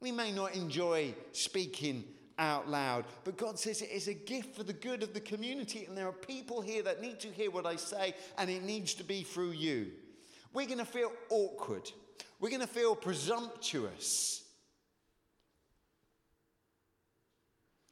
We 0.00 0.12
may 0.12 0.32
not 0.32 0.54
enjoy 0.54 1.14
speaking 1.32 2.04
out 2.40 2.68
loud. 2.68 3.04
But 3.22 3.36
God 3.36 3.58
says 3.58 3.82
it 3.82 3.90
is 3.90 4.08
a 4.08 4.14
gift 4.14 4.56
for 4.56 4.64
the 4.64 4.72
good 4.72 5.04
of 5.04 5.14
the 5.14 5.20
community, 5.20 5.84
and 5.84 5.96
there 5.96 6.08
are 6.08 6.12
people 6.12 6.60
here 6.60 6.82
that 6.82 7.00
need 7.00 7.20
to 7.20 7.28
hear 7.28 7.50
what 7.50 7.66
I 7.66 7.76
say, 7.76 8.14
and 8.38 8.50
it 8.50 8.64
needs 8.64 8.94
to 8.94 9.04
be 9.04 9.22
through 9.22 9.52
you. 9.52 9.92
We're 10.52 10.66
going 10.66 10.78
to 10.78 10.84
feel 10.84 11.12
awkward, 11.28 11.88
we're 12.40 12.48
going 12.48 12.62
to 12.62 12.66
feel 12.66 12.96
presumptuous, 12.96 14.42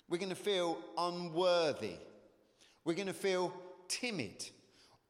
we're 0.08 0.18
going 0.18 0.30
to 0.30 0.34
feel 0.34 0.78
unworthy, 0.96 1.96
we're 2.84 2.94
going 2.94 3.06
to 3.06 3.12
feel 3.12 3.52
timid. 3.86 4.48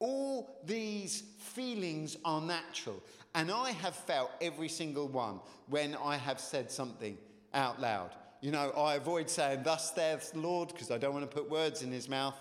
All 0.00 0.58
these 0.64 1.22
feelings 1.38 2.16
are 2.24 2.40
natural. 2.40 3.02
And 3.34 3.50
I 3.50 3.70
have 3.72 3.94
felt 3.94 4.30
every 4.40 4.68
single 4.68 5.08
one 5.08 5.40
when 5.68 5.96
I 5.96 6.16
have 6.16 6.40
said 6.40 6.70
something 6.70 7.18
out 7.54 7.80
loud. 7.80 8.10
You 8.40 8.52
know, 8.52 8.70
I 8.70 8.94
avoid 8.94 9.28
saying, 9.28 9.62
Thus 9.64 9.92
saith 9.92 10.32
the 10.32 10.38
Lord, 10.38 10.68
because 10.68 10.90
I 10.90 10.98
don't 10.98 11.12
want 11.12 11.28
to 11.28 11.36
put 11.36 11.50
words 11.50 11.82
in 11.82 11.90
his 11.90 12.08
mouth. 12.08 12.36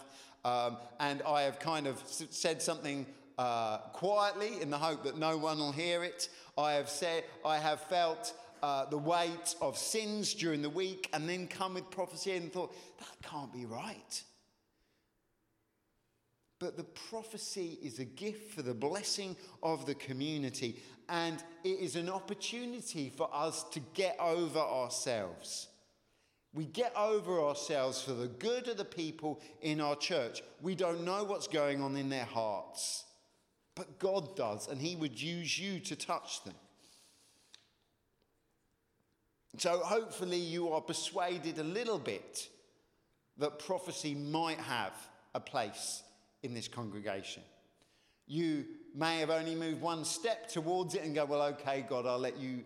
Um, 0.46 0.78
and 1.00 1.22
I 1.24 1.42
have 1.42 1.60
kind 1.60 1.88
of 1.88 2.02
said 2.06 2.62
something 2.62 3.06
uh, 3.38 3.80
quietly 3.94 4.62
in 4.62 4.70
the 4.70 4.78
hope 4.78 5.04
that 5.04 5.18
no 5.18 5.38
one 5.38 5.58
will 5.58 5.72
hear 5.72 6.04
it. 6.04 6.30
I 6.58 6.74
have 6.74 6.90
said, 6.90 7.24
I 7.44 7.58
have 7.58 7.82
felt 7.82 8.34
uh, 8.64 8.86
the 8.86 8.98
weight 8.98 9.56
of 9.62 9.78
sins 9.78 10.34
during 10.34 10.62
the 10.62 10.70
week 10.70 11.10
and 11.14 11.28
then 11.28 11.48
come 11.48 11.76
with 11.76 11.90
prophecy 11.92 12.32
and 12.32 12.52
thought, 12.52 12.74
that 13.00 13.30
can't 13.30 13.52
be 13.54 13.66
right. 13.66 14.24
But 16.60 16.76
the 16.76 16.84
prophecy 16.84 17.78
is 17.84 18.00
a 18.00 18.06
gift 18.06 18.54
for 18.54 18.64
the 18.64 18.74
blessing 18.74 19.36
of 19.62 19.86
the 19.86 19.94
community, 19.96 20.82
and 21.08 21.44
it 21.64 21.80
is 21.80 21.96
an 21.96 22.10
opportunity 22.10 23.12
for 23.16 23.30
us 23.32 23.64
to 23.72 23.80
get 23.94 24.18
over 24.20 24.60
ourselves. 24.60 25.68
We 26.54 26.66
get 26.66 26.96
over 26.98 27.42
ourselves 27.42 28.02
for 28.02 28.14
the 28.14 28.28
good 28.28 28.68
of 28.68 28.78
the 28.78 28.86
people 28.86 29.40
in 29.62 29.80
our 29.80 29.96
church. 29.96 30.42
We 30.62 30.74
don't 30.74 31.06
know 31.06 31.24
what's 31.24 31.48
going 31.48 31.82
on 31.82 31.96
in 31.96 32.10
their 32.10 32.26
hearts, 32.26 33.04
but 33.76 34.00
God 34.00 34.36
does, 34.36 34.68
and 34.68 34.82
He 34.82 34.96
would 34.96 35.22
use 35.22 35.60
you 35.60 35.80
to 35.82 35.96
touch 35.96 36.44
them. 36.44 36.56
So, 39.60 39.80
hopefully, 39.80 40.38
you 40.38 40.70
are 40.70 40.82
persuaded 40.82 41.60
a 41.60 41.64
little 41.64 42.00
bit 42.00 42.50
that 43.38 43.60
prophecy 43.60 44.16
might 44.16 44.60
have 44.60 44.94
a 45.36 45.40
place 45.40 46.02
in 46.44 46.54
this 46.54 46.68
congregation. 46.68 47.44
You 48.26 48.66
may 48.94 49.20
have 49.20 49.30
only 49.30 49.56
moved 49.56 49.82
one 49.82 50.04
step 50.04 50.50
towards 50.50 50.96
it 50.96 51.04
and 51.04 51.16
go, 51.16 51.26
Well, 51.26 51.42
okay, 51.42 51.86
God, 51.88 52.06
I'll 52.06 52.20
let 52.20 52.38
you 52.38 52.64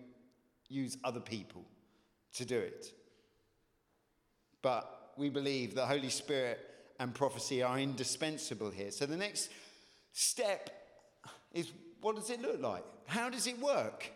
use 0.69 0.97
other 1.03 1.19
people 1.19 1.63
to 2.33 2.45
do 2.45 2.57
it. 2.57 2.87
But 4.61 5.13
we 5.17 5.29
believe 5.29 5.75
the 5.75 5.85
Holy 5.85 6.09
Spirit 6.09 6.59
and 6.99 7.13
prophecy 7.13 7.63
are 7.63 7.79
indispensable 7.79 8.69
here. 8.69 8.91
So 8.91 9.05
the 9.05 9.17
next 9.17 9.49
step 10.13 10.69
is 11.53 11.71
what 11.99 12.15
does 12.15 12.29
it 12.29 12.41
look 12.41 12.61
like? 12.61 12.83
How 13.05 13.29
does 13.29 13.47
it 13.47 13.59
work? 13.59 14.11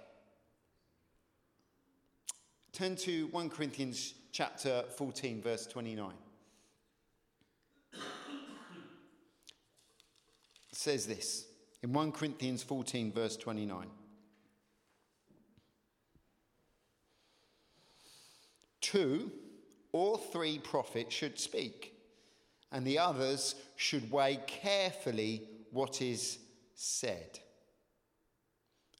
Turn 2.71 2.95
to 2.97 3.27
1 3.27 3.49
Corinthians 3.49 4.13
chapter 4.31 4.83
14, 4.97 5.41
verse 5.41 5.65
29. 5.65 6.11
Says 10.85 11.07
this 11.07 11.47
in 11.81 11.91
1 11.93 12.11
Corinthians 12.11 12.61
14, 12.61 13.11
verse 13.11 13.35
29. 13.37 13.87
Two 18.81 19.31
or 19.91 20.19
three 20.31 20.59
prophets 20.59 21.15
should 21.15 21.39
speak, 21.39 21.95
and 22.71 22.85
the 22.85 22.99
others 22.99 23.55
should 23.75 24.11
weigh 24.11 24.39
carefully 24.45 25.41
what 25.71 26.03
is 26.03 26.37
said. 26.75 27.39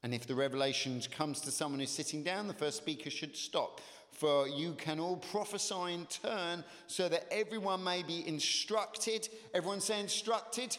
And 0.02 0.12
if 0.12 0.26
the 0.26 0.34
revelation 0.34 1.00
comes 1.15 1.39
to 1.41 1.52
someone 1.52 1.80
who's 1.80 1.91
sitting 1.91 2.24
down, 2.24 2.48
the 2.48 2.54
first 2.56 2.78
speaker 2.78 3.12
should 3.12 3.38
stop. 3.38 3.80
For 4.12 4.48
you 4.48 4.74
can 4.74 5.00
all 5.00 5.17
prophesy 5.17 5.93
in 5.93 6.08
turn 6.08 6.63
so 6.88 7.08
that 7.10 7.28
everyone 7.32 7.84
may 7.84 8.02
be 8.02 8.28
instructed. 8.28 9.30
Everyone 9.54 9.82
say 9.82 10.00
instructed? 10.00 10.78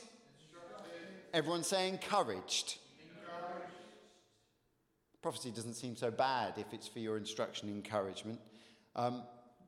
Everyone 1.34 1.62
say 1.62 1.88
encouraged. 1.88 2.78
encouraged. 3.00 3.72
Prophecy 5.22 5.50
doesn't 5.50 5.74
seem 5.74 5.96
so 5.96 6.10
bad 6.10 6.54
if 6.56 6.72
it's 6.72 6.88
for 6.88 7.00
your 7.00 7.16
instruction 7.16 7.68
and 7.68 7.76
encouragement. 7.76 8.40
Um, 8.94 9.22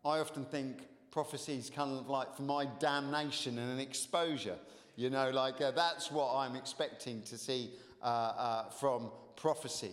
I 0.05 0.19
often 0.21 0.45
think 0.45 0.79
prophecy 1.11 1.57
is 1.57 1.71
kind 1.71 1.99
of 1.99 2.09
like 2.09 2.37
for 2.37 2.43
my 2.43 2.67
damnation 2.79 3.59
and 3.59 3.73
an 3.73 3.81
exposure. 3.81 4.57
You 4.97 5.11
know, 5.11 5.31
like 5.31 5.61
uh, 5.61 5.71
that's 5.73 6.11
what 6.11 6.35
I'm 6.35 6.57
expecting 6.57 7.23
to 7.23 7.39
see 7.39 7.71
uh, 8.03 8.07
uh, 8.07 8.71
from 8.71 9.11
prophecy. 9.37 9.93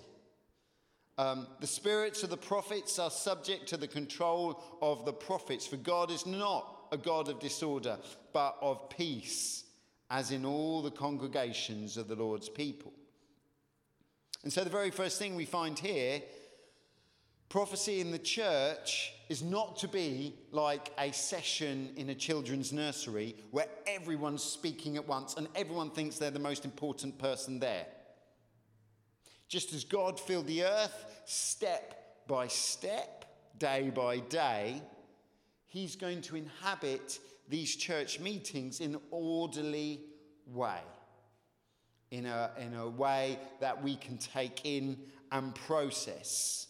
Um, 1.17 1.47
the 1.62 1.67
spirits 1.67 2.23
of 2.23 2.30
the 2.30 2.38
prophets 2.38 2.99
are 2.99 3.12
subject 3.12 3.67
to 3.67 3.78
the 3.78 3.88
control 3.88 4.63
of 4.82 5.06
the 5.06 5.13
prophets, 5.13 5.65
for 5.65 5.78
God 5.78 6.12
is 6.12 6.25
not 6.25 6.88
a 6.91 6.97
God 6.97 7.30
of 7.30 7.39
disorder, 7.39 7.97
but 8.34 8.58
of 8.62 8.89
peace, 8.89 9.64
as 10.09 10.31
in 10.31 10.45
all 10.45 10.81
the 10.81 10.91
congregations 10.91 11.97
of 11.97 12.07
the 12.07 12.15
Lord's 12.15 12.49
people. 12.49 12.93
And 14.43 14.53
so, 14.53 14.63
the 14.63 14.69
very 14.69 14.91
first 14.91 15.17
thing 15.17 15.35
we 15.35 15.45
find 15.45 15.77
here 15.77 16.21
prophecy 17.49 18.01
in 18.01 18.11
the 18.11 18.19
church 18.19 19.13
is 19.29 19.41
not 19.41 19.77
to 19.77 19.87
be 19.87 20.35
like 20.51 20.91
a 20.99 21.11
session 21.11 21.89
in 21.95 22.09
a 22.09 22.15
children's 22.15 22.73
nursery 22.73 23.35
where 23.51 23.67
everyone's 23.87 24.43
speaking 24.43 24.97
at 24.97 25.07
once 25.07 25.35
and 25.35 25.47
everyone 25.55 25.89
thinks 25.89 26.17
they're 26.17 26.31
the 26.31 26.39
most 26.39 26.65
important 26.65 27.17
person 27.17 27.59
there. 27.59 27.85
Just 29.47 29.73
as 29.73 29.83
God 29.83 30.19
filled 30.19 30.47
the 30.47 30.63
earth 30.63 31.21
step 31.25 32.25
by 32.27 32.47
step, 32.47 33.25
day 33.57 33.91
by 33.93 34.19
day, 34.19 34.81
He's 35.67 35.95
going 35.95 36.21
to 36.21 36.35
inhabit 36.35 37.19
these 37.47 37.75
church 37.75 38.19
meetings 38.19 38.79
in 38.79 38.97
orderly 39.12 40.01
way, 40.47 40.79
in 42.12 42.25
a, 42.25 42.51
in 42.60 42.73
a 42.75 42.88
way 42.88 43.39
that 43.60 43.84
we 43.84 43.95
can 43.95 44.17
take 44.17 44.62
in 44.65 44.97
and 45.31 45.53
process. 45.53 46.67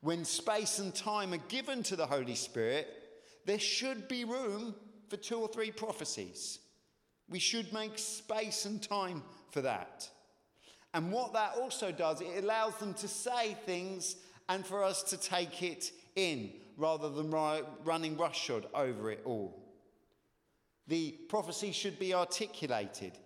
When 0.00 0.24
space 0.24 0.78
and 0.78 0.94
time 0.94 1.32
are 1.32 1.48
given 1.48 1.82
to 1.84 1.96
the 1.96 2.06
Holy 2.06 2.34
Spirit, 2.34 2.88
there 3.46 3.58
should 3.58 4.08
be 4.08 4.24
room 4.24 4.74
for 5.08 5.16
two 5.16 5.38
or 5.38 5.48
three 5.48 5.70
prophecies. 5.70 6.58
We 7.28 7.38
should 7.38 7.72
make 7.72 7.98
space 7.98 8.66
and 8.66 8.82
time 8.82 9.22
for 9.50 9.62
that. 9.62 10.08
And 10.94 11.10
what 11.10 11.32
that 11.32 11.54
also 11.56 11.90
does, 11.90 12.20
it 12.20 12.42
allows 12.42 12.76
them 12.76 12.94
to 12.94 13.08
say 13.08 13.56
things 13.64 14.16
and 14.48 14.66
for 14.66 14.84
us 14.84 15.02
to 15.04 15.16
take 15.16 15.62
it 15.62 15.90
in 16.16 16.50
rather 16.76 17.08
than 17.08 17.30
running 17.84 18.16
roughshod 18.16 18.66
over 18.74 19.10
it 19.10 19.22
all. 19.24 19.61
The 20.88 21.12
prophecy 21.28 21.72
should 21.72 21.98
be 21.98 22.14
articulated 22.14 23.18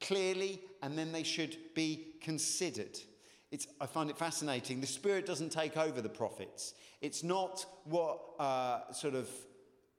clearly 0.00 0.60
and 0.82 0.98
then 0.98 1.12
they 1.12 1.22
should 1.22 1.56
be 1.74 2.14
considered 2.20 2.98
it's, 3.52 3.66
I 3.82 3.86
find 3.86 4.08
it 4.08 4.16
fascinating. 4.16 4.80
The 4.80 4.86
Spirit 4.86 5.26
doesn't 5.26 5.50
take 5.50 5.76
over 5.76 6.00
the 6.00 6.08
prophets. 6.08 6.72
It's 7.02 7.22
not 7.22 7.66
what 7.84 8.18
uh, 8.40 8.90
sort 8.92 9.14
of 9.14 9.28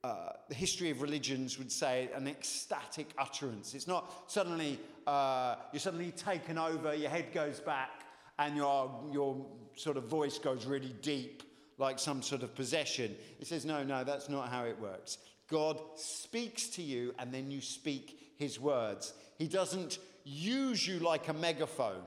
uh, 0.04 0.30
the 0.50 0.56
history 0.56 0.90
of 0.90 1.04
religions 1.04 1.60
would 1.60 1.72
say 1.72 2.10
an 2.16 2.28
ecstatic 2.28 3.12
utterance. 3.20 3.76
It's 3.76 3.88
not 3.88 4.12
suddenly 4.26 4.80
uh, 5.06 5.56
you're 5.72 5.80
suddenly 5.80 6.12
taken 6.12 6.58
over, 6.58 6.96
your 6.96 7.12
head 7.12 7.32
goes 7.32 7.60
back, 7.60 8.02
and 8.40 8.58
your, 8.58 8.92
your 9.12 9.46
sort 9.76 9.98
of 9.98 10.06
voice 10.06 10.40
goes 10.40 10.66
really 10.66 10.96
deep, 11.04 11.44
like 11.78 12.00
some 12.00 12.24
sort 12.24 12.42
of 12.42 12.56
possession. 12.56 13.16
It 13.40 13.46
says, 13.46 13.66
no, 13.66 13.84
no, 13.84 14.04
that's 14.04 14.30
not 14.30 14.50
how 14.50 14.64
it 14.64 14.80
works. 14.80 15.20
God 15.50 15.80
speaks 15.96 16.68
to 16.70 16.82
you, 16.82 17.14
and 17.20 17.34
then 17.34 17.52
you 17.52 17.62
speak 17.62 18.34
his 18.38 18.60
words. 18.60 19.14
He 19.38 19.48
doesn't 19.48 20.00
use 20.24 20.88
you 20.88 21.00
like 21.00 21.28
a 21.28 21.34
megaphone. 21.34 22.04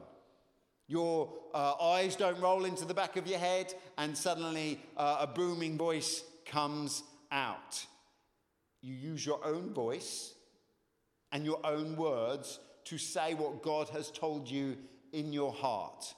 Your 0.88 1.32
uh, 1.52 1.74
eyes 1.74 2.16
don't 2.16 2.40
roll 2.40 2.64
into 2.64 2.84
the 2.84 2.94
back 2.94 3.16
of 3.16 3.26
your 3.26 3.38
head, 3.38 3.74
and 3.98 4.16
suddenly 4.16 4.80
uh, 4.96 5.18
a 5.20 5.26
booming 5.26 5.76
voice 5.76 6.22
comes 6.44 7.02
out. 7.30 7.84
You 8.82 8.94
use 8.94 9.26
your 9.26 9.44
own 9.44 9.74
voice 9.74 10.32
and 11.32 11.44
your 11.44 11.60
own 11.64 11.96
words 11.96 12.60
to 12.84 12.98
say 12.98 13.34
what 13.34 13.62
God 13.62 13.88
has 13.88 14.10
told 14.10 14.48
you 14.48 14.76
in 15.12 15.32
your 15.32 15.52
heart. 15.52 16.14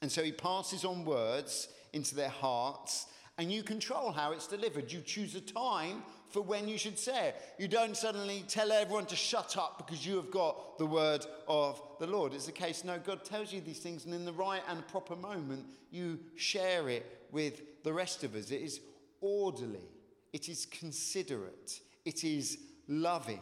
And 0.00 0.10
so 0.10 0.22
he 0.22 0.32
passes 0.32 0.84
on 0.84 1.04
words 1.04 1.68
into 1.92 2.14
their 2.14 2.30
hearts, 2.30 3.06
and 3.38 3.52
you 3.52 3.62
control 3.62 4.12
how 4.12 4.32
it's 4.32 4.46
delivered. 4.46 4.90
You 4.90 5.00
choose 5.00 5.34
a 5.34 5.40
time 5.40 6.02
for 6.30 6.40
when 6.40 6.68
you 6.68 6.78
should 6.78 6.98
say 6.98 7.28
it. 7.28 7.36
You 7.58 7.68
don't 7.68 7.96
suddenly 7.96 8.44
tell 8.48 8.72
everyone 8.72 9.06
to 9.06 9.16
shut 9.16 9.56
up 9.56 9.78
because 9.78 10.06
you 10.06 10.16
have 10.16 10.30
got 10.30 10.78
the 10.78 10.86
word 10.86 11.26
of 11.46 11.80
the 12.00 12.06
Lord. 12.06 12.32
It's 12.32 12.46
the 12.46 12.52
case, 12.52 12.82
no, 12.82 12.98
God 12.98 13.24
tells 13.24 13.52
you 13.52 13.60
these 13.60 13.78
things, 13.78 14.04
and 14.04 14.14
in 14.14 14.24
the 14.24 14.32
right 14.32 14.62
and 14.68 14.86
proper 14.88 15.16
moment, 15.16 15.66
you 15.90 16.18
share 16.36 16.88
it 16.88 17.26
with 17.30 17.60
the 17.84 17.92
rest 17.92 18.24
of 18.24 18.34
us. 18.34 18.50
It 18.50 18.62
is 18.62 18.80
orderly, 19.20 19.88
it 20.32 20.48
is 20.48 20.66
considerate, 20.66 21.80
it 22.04 22.24
is 22.24 22.58
loving. 22.88 23.40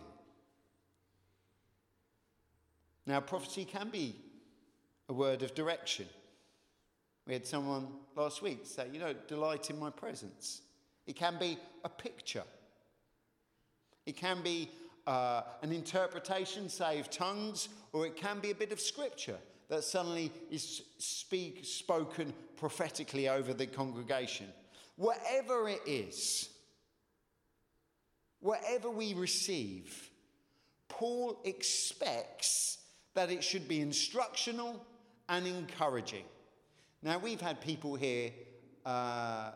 Now, 3.06 3.20
prophecy 3.20 3.64
can 3.64 3.90
be 3.90 4.16
a 5.08 5.12
word 5.12 5.42
of 5.42 5.54
direction. 5.54 6.06
We 7.26 7.32
had 7.32 7.46
someone 7.46 7.88
last 8.16 8.42
week 8.42 8.60
say, 8.64 8.88
you 8.92 8.98
know, 8.98 9.14
delight 9.26 9.70
in 9.70 9.78
my 9.78 9.90
presence. 9.90 10.62
It 11.06 11.16
can 11.16 11.38
be 11.38 11.58
a 11.84 11.88
picture. 11.88 12.44
It 14.06 14.16
can 14.16 14.42
be 14.42 14.70
uh, 15.06 15.42
an 15.62 15.72
interpretation, 15.72 16.68
say, 16.68 17.00
of 17.00 17.10
tongues, 17.10 17.68
or 17.92 18.06
it 18.06 18.16
can 18.16 18.40
be 18.40 18.50
a 18.50 18.54
bit 18.54 18.72
of 18.72 18.80
scripture 18.80 19.38
that 19.68 19.84
suddenly 19.84 20.30
is 20.50 20.82
speak, 20.98 21.60
spoken 21.62 22.32
prophetically 22.56 23.28
over 23.28 23.54
the 23.54 23.66
congregation. 23.66 24.46
Whatever 24.96 25.68
it 25.68 25.80
is, 25.86 26.50
whatever 28.40 28.90
we 28.90 29.14
receive, 29.14 30.10
Paul 30.88 31.40
expects 31.44 32.78
that 33.14 33.30
it 33.30 33.42
should 33.42 33.66
be 33.66 33.80
instructional 33.80 34.84
and 35.28 35.46
encouraging. 35.46 36.24
Now, 37.04 37.18
we've 37.18 37.40
had 37.40 37.60
people 37.60 37.96
here 37.96 38.30
uh, 38.86 39.50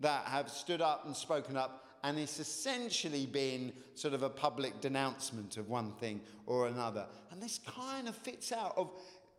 that 0.00 0.24
have 0.24 0.48
stood 0.48 0.80
up 0.80 1.04
and 1.04 1.14
spoken 1.14 1.54
up, 1.54 1.84
and 2.02 2.18
it's 2.18 2.40
essentially 2.40 3.26
been 3.26 3.74
sort 3.94 4.14
of 4.14 4.22
a 4.22 4.30
public 4.30 4.80
denouncement 4.80 5.58
of 5.58 5.68
one 5.68 5.92
thing 5.92 6.22
or 6.46 6.68
another. 6.68 7.04
And 7.30 7.42
this 7.42 7.60
kind 7.66 8.08
of 8.08 8.16
fits 8.16 8.52
out 8.52 8.72
of 8.78 8.90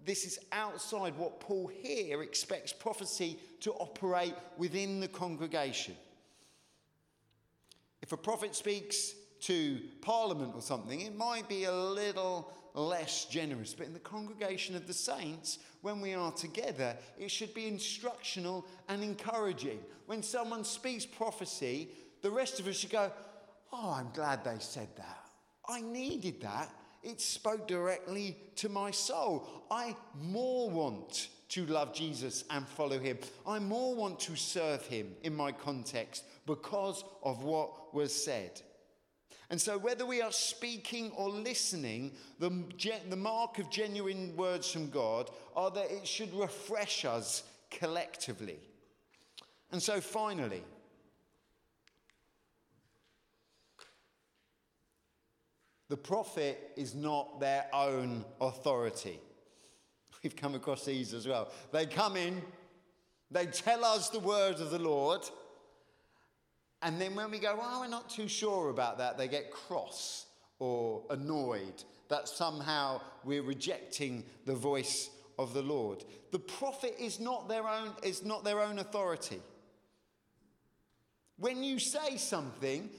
this 0.05 0.25
is 0.25 0.37
outside 0.51 1.17
what 1.17 1.39
Paul 1.39 1.71
here 1.81 2.21
expects 2.21 2.71
prophecy 2.71 3.39
to 3.61 3.71
operate 3.71 4.35
within 4.57 4.99
the 4.99 5.07
congregation. 5.07 5.95
If 8.01 8.11
a 8.11 8.17
prophet 8.17 8.53
speaks 8.53 9.13
to 9.41 9.79
Parliament 10.01 10.51
or 10.53 10.61
something, 10.61 11.01
it 11.01 11.15
might 11.15 11.47
be 11.49 11.63
a 11.63 11.73
little 11.73 12.51
less 12.73 13.25
generous. 13.25 13.73
But 13.73 13.87
in 13.87 13.93
the 13.93 13.99
congregation 13.99 14.75
of 14.75 14.87
the 14.87 14.93
saints, 14.93 15.59
when 15.81 16.01
we 16.01 16.13
are 16.13 16.31
together, 16.31 16.95
it 17.17 17.29
should 17.29 17.53
be 17.53 17.67
instructional 17.67 18.65
and 18.87 19.03
encouraging. 19.03 19.79
When 20.05 20.23
someone 20.23 20.63
speaks 20.63 21.05
prophecy, 21.05 21.89
the 22.21 22.31
rest 22.31 22.59
of 22.59 22.67
us 22.67 22.77
should 22.77 22.91
go, 22.91 23.11
Oh, 23.71 23.95
I'm 23.97 24.11
glad 24.13 24.43
they 24.43 24.57
said 24.59 24.89
that. 24.97 25.29
I 25.67 25.81
needed 25.81 26.41
that. 26.41 26.69
It 27.01 27.19
spoke 27.19 27.67
directly 27.67 28.37
to 28.57 28.69
my 28.69 28.91
soul. 28.91 29.65
I 29.71 29.95
more 30.21 30.69
want 30.69 31.29
to 31.49 31.65
love 31.65 31.93
Jesus 31.93 32.45
and 32.49 32.67
follow 32.67 32.99
him. 32.99 33.17
I 33.45 33.59
more 33.59 33.95
want 33.95 34.19
to 34.21 34.35
serve 34.35 34.85
him 34.85 35.13
in 35.23 35.35
my 35.35 35.51
context 35.51 36.23
because 36.45 37.03
of 37.23 37.43
what 37.43 37.93
was 37.93 38.13
said. 38.13 38.61
And 39.49 39.59
so, 39.59 39.77
whether 39.77 40.05
we 40.05 40.21
are 40.21 40.31
speaking 40.31 41.11
or 41.11 41.29
listening, 41.29 42.13
the, 42.39 42.49
the 43.09 43.15
mark 43.15 43.59
of 43.59 43.69
genuine 43.69 44.35
words 44.35 44.71
from 44.71 44.89
God 44.89 45.29
are 45.55 45.69
that 45.71 45.91
it 45.91 46.07
should 46.07 46.33
refresh 46.33 47.05
us 47.05 47.43
collectively. 47.69 48.59
And 49.71 49.81
so, 49.81 49.99
finally, 49.99 50.63
the 55.89 55.97
prophet 55.97 56.71
is 56.75 56.95
not 56.95 57.39
their 57.39 57.65
own 57.73 58.23
authority. 58.39 59.19
We've 60.23 60.35
come 60.35 60.55
across 60.55 60.85
these 60.85 61.13
as 61.13 61.27
well. 61.27 61.51
They 61.71 61.85
come 61.85 62.15
in, 62.15 62.41
they 63.29 63.47
tell 63.47 63.83
us 63.83 64.09
the 64.09 64.19
word 64.19 64.55
of 64.55 64.71
the 64.71 64.79
Lord 64.79 65.21
and 66.83 66.99
then 66.99 67.15
when 67.15 67.31
we 67.31 67.39
go, 67.39 67.55
well, 67.57 67.81
we're 67.81 67.87
not 67.87 68.09
too 68.09 68.27
sure 68.27 68.69
about 68.69 68.97
that, 68.97 69.17
they 69.17 69.27
get 69.27 69.51
cross 69.51 70.25
or 70.59 71.03
annoyed 71.09 71.83
that 72.09 72.27
somehow 72.27 73.01
we're 73.23 73.41
rejecting 73.41 74.23
the 74.45 74.53
voice 74.53 75.09
of 75.39 75.53
the 75.53 75.61
Lord. 75.61 76.03
The 76.31 76.39
prophet 76.39 76.95
is 76.99 77.19
not 77.19 77.47
their 77.47 77.67
own, 77.67 77.91
is 78.03 78.23
not 78.23 78.43
their 78.43 78.61
own 78.61 78.79
authority. 78.79 79.41
When 81.37 81.63
you 81.63 81.79
say 81.79 82.17
something, 82.17 82.89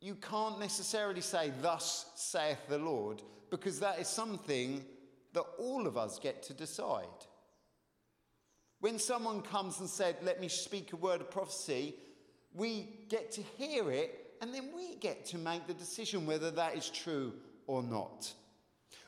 you 0.00 0.14
can't 0.14 0.58
necessarily 0.58 1.20
say, 1.20 1.52
Thus 1.60 2.06
saith 2.14 2.66
the 2.68 2.78
Lord, 2.78 3.22
because 3.50 3.80
that 3.80 3.98
is 3.98 4.08
something 4.08 4.84
that 5.34 5.44
all 5.58 5.86
of 5.86 5.96
us 5.96 6.18
get 6.18 6.42
to 6.44 6.54
decide. 6.54 7.06
When 8.80 8.98
someone 8.98 9.42
comes 9.42 9.80
and 9.80 9.88
said, 9.88 10.16
Let 10.22 10.40
me 10.40 10.48
speak 10.48 10.92
a 10.92 10.96
word 10.96 11.20
of 11.20 11.30
prophecy, 11.30 11.94
we 12.54 13.04
get 13.08 13.32
to 13.32 13.42
hear 13.42 13.90
it 13.90 14.28
and 14.40 14.54
then 14.54 14.70
we 14.74 14.96
get 14.96 15.26
to 15.26 15.38
make 15.38 15.66
the 15.66 15.74
decision 15.74 16.26
whether 16.26 16.50
that 16.52 16.76
is 16.76 16.88
true 16.88 17.34
or 17.66 17.82
not. 17.82 18.32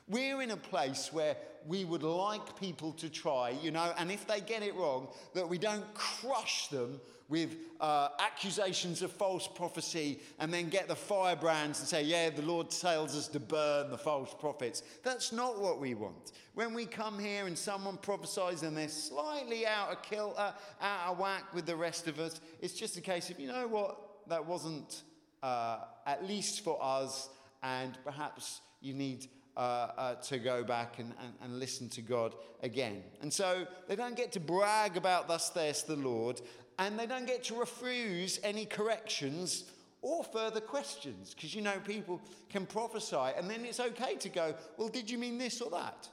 We're 0.07 0.41
in 0.41 0.51
a 0.51 0.57
place 0.57 1.13
where 1.13 1.37
we 1.65 1.85
would 1.85 2.03
like 2.03 2.59
people 2.59 2.91
to 2.93 3.09
try, 3.09 3.51
you 3.51 3.71
know, 3.71 3.93
and 3.97 4.11
if 4.11 4.27
they 4.27 4.41
get 4.41 4.61
it 4.63 4.75
wrong, 4.75 5.07
that 5.33 5.47
we 5.47 5.57
don't 5.57 5.93
crush 5.93 6.67
them 6.67 6.99
with 7.31 7.55
uh, 7.79 8.09
accusations 8.19 9.01
of 9.01 9.11
false 9.11 9.47
prophecy 9.47 10.19
and 10.37 10.53
then 10.53 10.69
get 10.69 10.89
the 10.89 10.95
firebrands 10.95 11.79
and 11.79 11.87
say, 11.87 12.03
yeah, 12.03 12.29
the 12.29 12.41
Lord 12.41 12.69
tells 12.69 13.15
us 13.15 13.29
to 13.29 13.39
burn 13.39 13.89
the 13.89 13.97
false 13.97 14.35
prophets. 14.37 14.83
That's 15.01 15.31
not 15.31 15.59
what 15.59 15.79
we 15.79 15.95
want. 15.95 16.33
When 16.53 16.73
we 16.73 16.85
come 16.85 17.17
here 17.17 17.47
and 17.47 17.57
someone 17.57 17.95
prophesies 17.95 18.63
and 18.63 18.75
they're 18.75 18.89
slightly 18.89 19.65
out 19.65 19.91
of 19.91 20.03
kilter, 20.03 20.53
out 20.81 21.07
of 21.07 21.19
whack 21.19 21.53
with 21.53 21.65
the 21.65 21.75
rest 21.75 22.07
of 22.07 22.19
us, 22.19 22.41
it's 22.59 22.73
just 22.73 22.97
a 22.97 23.01
case 23.01 23.29
of, 23.29 23.39
you 23.39 23.47
know 23.47 23.65
what, 23.65 23.97
that 24.27 24.45
wasn't 24.45 25.03
uh, 25.41 25.79
at 26.05 26.27
least 26.27 26.65
for 26.65 26.77
us, 26.81 27.29
and 27.63 27.97
perhaps 28.03 28.59
you 28.81 28.93
need 28.93 29.27
uh, 29.57 29.59
uh, 29.59 30.15
to 30.15 30.37
go 30.37 30.63
back 30.63 30.99
and, 30.99 31.13
and, 31.21 31.33
and, 31.43 31.59
listen 31.59 31.89
to 31.89 32.01
God 32.01 32.35
again. 32.63 33.03
And 33.21 33.33
so 33.33 33.67
they 33.87 33.97
don't 33.97 34.15
get 34.15 34.31
to 34.33 34.39
brag 34.39 34.95
about, 34.95 35.27
Thus 35.27 35.51
saith 35.53 35.85
the 35.85 35.97
Lord, 35.97 36.41
and 36.79 36.97
they 36.97 37.05
don't 37.05 37.27
get 37.27 37.43
to 37.45 37.55
refuse 37.55 38.39
any 38.43 38.65
corrections 38.65 39.65
or 40.01 40.23
further 40.23 40.61
questions 40.61 41.33
because 41.33 41.53
you 41.53 41.61
know 41.61 41.79
people 41.85 42.21
can 42.49 42.65
prophesy 42.65 43.35
and 43.37 43.49
then 43.49 43.65
it's 43.65 43.79
okay 43.79 44.15
to 44.15 44.29
go, 44.29 44.55
Well, 44.77 44.87
did 44.87 45.09
you 45.09 45.17
mean 45.17 45.37
this 45.37 45.61
or 45.61 45.69
that? 45.71 46.07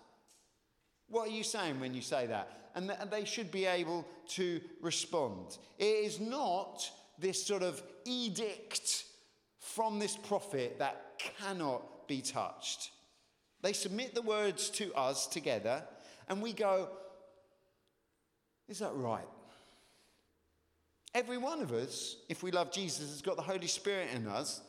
What 1.08 1.28
are 1.28 1.32
you 1.32 1.44
saying 1.44 1.80
when 1.80 1.94
you 1.94 2.02
say 2.02 2.26
that? 2.26 2.70
And, 2.74 2.90
and 2.90 3.10
they 3.10 3.24
should 3.24 3.50
be 3.50 3.64
able 3.64 4.06
to 4.30 4.60
respond. 4.82 5.58
It 5.78 5.84
is 5.84 6.20
not 6.20 6.90
this 7.18 7.44
sort 7.44 7.62
of 7.62 7.82
edict 8.04 9.04
from 9.58 9.98
this 9.98 10.16
prophet 10.16 10.78
that 10.78 11.18
cannot 11.18 12.06
be 12.08 12.20
touched. 12.20 12.90
They 13.62 13.72
submit 13.72 14.14
the 14.14 14.22
words 14.22 14.70
to 14.70 14.94
us 14.94 15.26
together, 15.26 15.82
and 16.28 16.40
we 16.40 16.52
go, 16.52 16.88
Is 18.68 18.78
that 18.78 18.94
right? 18.94 19.26
Every 21.14 21.38
one 21.38 21.60
of 21.60 21.72
us, 21.72 22.16
if 22.28 22.42
we 22.42 22.50
love 22.50 22.70
Jesus, 22.70 23.10
has 23.10 23.22
got 23.22 23.36
the 23.36 23.42
Holy 23.42 23.66
Spirit 23.66 24.08
in 24.14 24.26
us. 24.26 24.60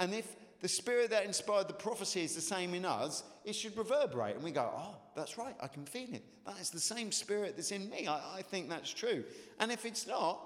And 0.00 0.12
if 0.14 0.26
the 0.60 0.68
spirit 0.68 1.10
that 1.10 1.24
inspired 1.24 1.68
the 1.68 1.74
prophecy 1.74 2.22
is 2.22 2.34
the 2.34 2.40
same 2.40 2.74
in 2.74 2.84
us, 2.84 3.22
it 3.44 3.54
should 3.54 3.76
reverberate. 3.76 4.36
And 4.36 4.44
we 4.44 4.52
go, 4.52 4.70
oh, 4.74 4.96
that's 5.14 5.36
right, 5.36 5.54
I 5.60 5.68
can 5.68 5.84
feel 5.84 6.08
it. 6.12 6.24
That 6.46 6.58
is 6.58 6.70
the 6.70 6.80
same 6.80 7.12
spirit 7.12 7.56
that's 7.56 7.72
in 7.72 7.90
me. 7.90 8.06
I, 8.06 8.38
I 8.38 8.42
think 8.42 8.68
that's 8.68 8.92
true. 8.92 9.24
And 9.60 9.70
if 9.70 9.84
it's 9.84 10.06
not, 10.06 10.40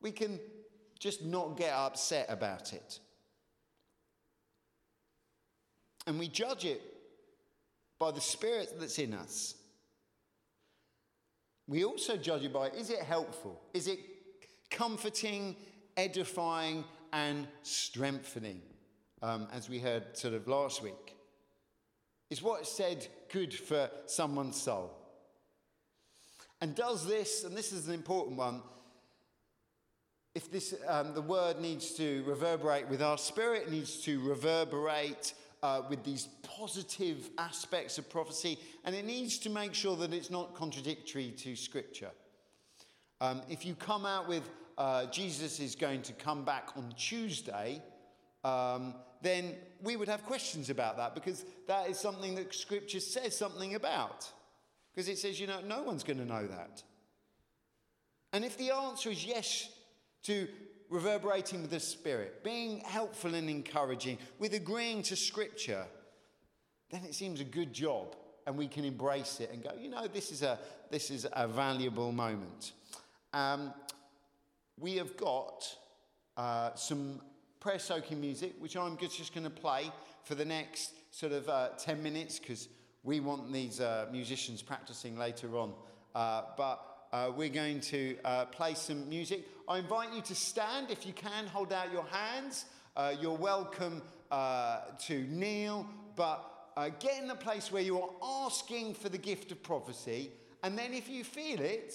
we 0.00 0.10
can 0.10 0.40
just 0.98 1.24
not 1.24 1.56
get 1.56 1.72
upset 1.72 2.26
about 2.28 2.72
it. 2.72 2.98
And 6.06 6.18
we 6.18 6.28
judge 6.28 6.64
it 6.64 6.82
by 8.04 8.10
the 8.10 8.20
spirit 8.20 8.74
that's 8.78 8.98
in 8.98 9.14
us. 9.14 9.54
We 11.66 11.84
also 11.84 12.18
judge 12.18 12.44
it 12.44 12.52
by 12.52 12.68
is 12.68 12.90
it 12.90 13.00
helpful? 13.00 13.62
Is 13.72 13.88
it 13.88 13.98
comforting, 14.70 15.56
edifying, 15.96 16.84
and 17.12 17.48
strengthening. 17.62 18.60
um, 19.22 19.48
as 19.52 19.70
we 19.70 19.78
heard 19.78 20.04
sort 20.18 20.34
of 20.34 20.46
last 20.46 20.82
week. 20.82 21.16
Is 22.28 22.42
what 22.42 22.66
said 22.66 23.06
good 23.32 23.54
for 23.54 23.88
someone's 24.04 24.60
soul? 24.60 24.90
And 26.60 26.74
does 26.74 27.06
this, 27.06 27.44
and 27.44 27.56
this 27.56 27.72
is 27.72 27.88
an 27.88 27.94
important 27.94 28.36
one, 28.36 28.60
if 30.34 30.50
this, 30.50 30.74
um, 30.86 31.14
the 31.14 31.22
word 31.22 31.58
needs 31.58 31.92
to 31.94 32.22
reverberate 32.26 32.88
with 32.88 33.00
our 33.00 33.16
spirit, 33.16 33.70
needs 33.70 34.02
to 34.02 34.20
reverberate 34.20 35.32
uh, 35.64 35.80
with 35.88 36.04
these 36.04 36.28
positive 36.42 37.30
aspects 37.38 37.96
of 37.96 38.10
prophecy, 38.10 38.58
and 38.84 38.94
it 38.94 39.06
needs 39.06 39.38
to 39.38 39.48
make 39.48 39.72
sure 39.72 39.96
that 39.96 40.12
it's 40.12 40.30
not 40.30 40.54
contradictory 40.54 41.30
to 41.38 41.56
Scripture. 41.56 42.10
Um, 43.22 43.40
if 43.48 43.64
you 43.64 43.74
come 43.74 44.04
out 44.04 44.28
with 44.28 44.42
uh, 44.76 45.06
Jesus 45.06 45.60
is 45.60 45.74
going 45.74 46.02
to 46.02 46.12
come 46.12 46.44
back 46.44 46.68
on 46.76 46.92
Tuesday, 46.98 47.82
um, 48.44 48.94
then 49.22 49.54
we 49.82 49.96
would 49.96 50.06
have 50.06 50.22
questions 50.26 50.68
about 50.68 50.98
that 50.98 51.14
because 51.14 51.46
that 51.66 51.88
is 51.88 51.98
something 51.98 52.34
that 52.34 52.54
Scripture 52.54 53.00
says 53.00 53.34
something 53.34 53.74
about. 53.74 54.30
Because 54.92 55.08
it 55.08 55.16
says, 55.16 55.40
you 55.40 55.46
know, 55.46 55.62
no 55.62 55.82
one's 55.82 56.04
going 56.04 56.18
to 56.18 56.26
know 56.26 56.46
that. 56.46 56.82
And 58.34 58.44
if 58.44 58.58
the 58.58 58.70
answer 58.70 59.08
is 59.08 59.24
yes 59.24 59.70
to 60.24 60.46
reverberating 60.94 61.60
with 61.60 61.72
the 61.72 61.80
Spirit, 61.80 62.44
being 62.44 62.78
helpful 62.80 63.34
and 63.34 63.50
encouraging, 63.50 64.16
with 64.38 64.54
agreeing 64.54 65.02
to 65.02 65.16
Scripture, 65.16 65.84
then 66.90 67.02
it 67.04 67.14
seems 67.14 67.40
a 67.40 67.44
good 67.44 67.72
job 67.72 68.14
and 68.46 68.56
we 68.56 68.68
can 68.68 68.84
embrace 68.84 69.40
it 69.40 69.50
and 69.52 69.62
go, 69.62 69.70
you 69.78 69.90
know, 69.90 70.06
this 70.06 70.30
is 70.30 70.42
a, 70.42 70.58
this 70.90 71.10
is 71.10 71.26
a 71.32 71.48
valuable 71.48 72.12
moment. 72.12 72.72
Um, 73.32 73.74
we 74.78 74.94
have 74.96 75.16
got 75.16 75.66
uh, 76.36 76.74
some 76.74 77.20
prayer 77.58 77.80
soaking 77.80 78.20
music, 78.20 78.54
which 78.60 78.76
I'm 78.76 78.96
just 78.96 79.34
going 79.34 79.44
to 79.44 79.50
play 79.50 79.90
for 80.22 80.36
the 80.36 80.44
next 80.44 80.92
sort 81.10 81.32
of 81.32 81.48
uh, 81.48 81.70
10 81.76 82.02
minutes 82.02 82.38
because 82.38 82.68
we 83.02 83.18
want 83.18 83.52
these 83.52 83.80
uh, 83.80 84.06
musicians 84.12 84.62
practicing 84.62 85.18
later 85.18 85.56
on. 85.56 85.72
Uh, 86.14 86.42
but 86.56 86.93
uh, 87.14 87.30
we're 87.36 87.48
going 87.48 87.78
to 87.78 88.16
uh, 88.24 88.44
play 88.46 88.74
some 88.74 89.08
music. 89.08 89.46
I 89.68 89.78
invite 89.78 90.12
you 90.12 90.20
to 90.22 90.34
stand 90.34 90.90
if 90.90 91.06
you 91.06 91.12
can, 91.12 91.46
hold 91.46 91.72
out 91.72 91.92
your 91.92 92.06
hands. 92.10 92.64
you're 93.20 93.38
welcome 93.38 94.02
to 94.32 95.26
kneel, 95.30 95.86
but 96.16 96.42
get 96.98 97.22
in 97.22 97.30
a 97.30 97.36
place 97.36 97.70
where 97.70 97.84
you 97.84 98.00
are 98.00 98.10
asking 98.44 98.94
for 98.94 99.08
the 99.08 99.18
gift 99.18 99.52
of 99.52 99.62
prophecy. 99.62 100.32
And 100.64 100.76
then 100.76 100.92
if 100.92 101.08
you 101.08 101.22
feel 101.22 101.60
it, 101.60 101.94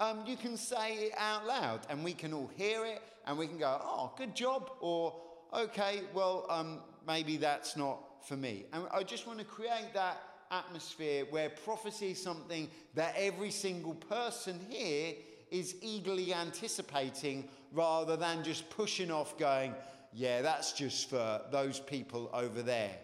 um, 0.00 0.24
you 0.26 0.36
can 0.36 0.56
say 0.56 0.94
it 0.94 1.12
out 1.16 1.46
loud 1.46 1.86
and 1.88 2.02
we 2.02 2.12
can 2.12 2.34
all 2.34 2.50
hear 2.56 2.84
it 2.84 3.00
and 3.28 3.38
we 3.38 3.46
can 3.46 3.58
go, 3.58 3.80
oh, 3.80 4.12
good 4.18 4.34
job, 4.34 4.72
or 4.80 5.14
okay, 5.54 6.00
well, 6.12 6.46
um, 6.50 6.80
maybe 7.06 7.36
that's 7.36 7.76
not 7.76 8.26
for 8.26 8.36
me. 8.36 8.64
And 8.72 8.86
I 8.92 9.04
just 9.04 9.24
want 9.24 9.38
to 9.38 9.44
create 9.44 9.94
that 9.94 10.20
atmosphere 10.50 11.24
where 11.30 11.50
prophecy 11.50 12.12
is 12.12 12.22
something 12.22 12.68
that 12.94 13.14
every 13.16 13.50
single 13.50 13.94
person 13.94 14.60
here 14.68 15.14
is 15.50 15.76
eagerly 15.80 16.34
anticipating 16.34 17.48
rather 17.72 18.16
than 18.16 18.44
just 18.44 18.68
pushing 18.70 19.10
off, 19.10 19.38
going, 19.38 19.74
yeah, 20.12 20.42
that's 20.42 20.72
just 20.72 21.10
for 21.10 21.40
those 21.50 21.80
people 21.80 22.30
over 22.32 22.62
there. 22.62 22.96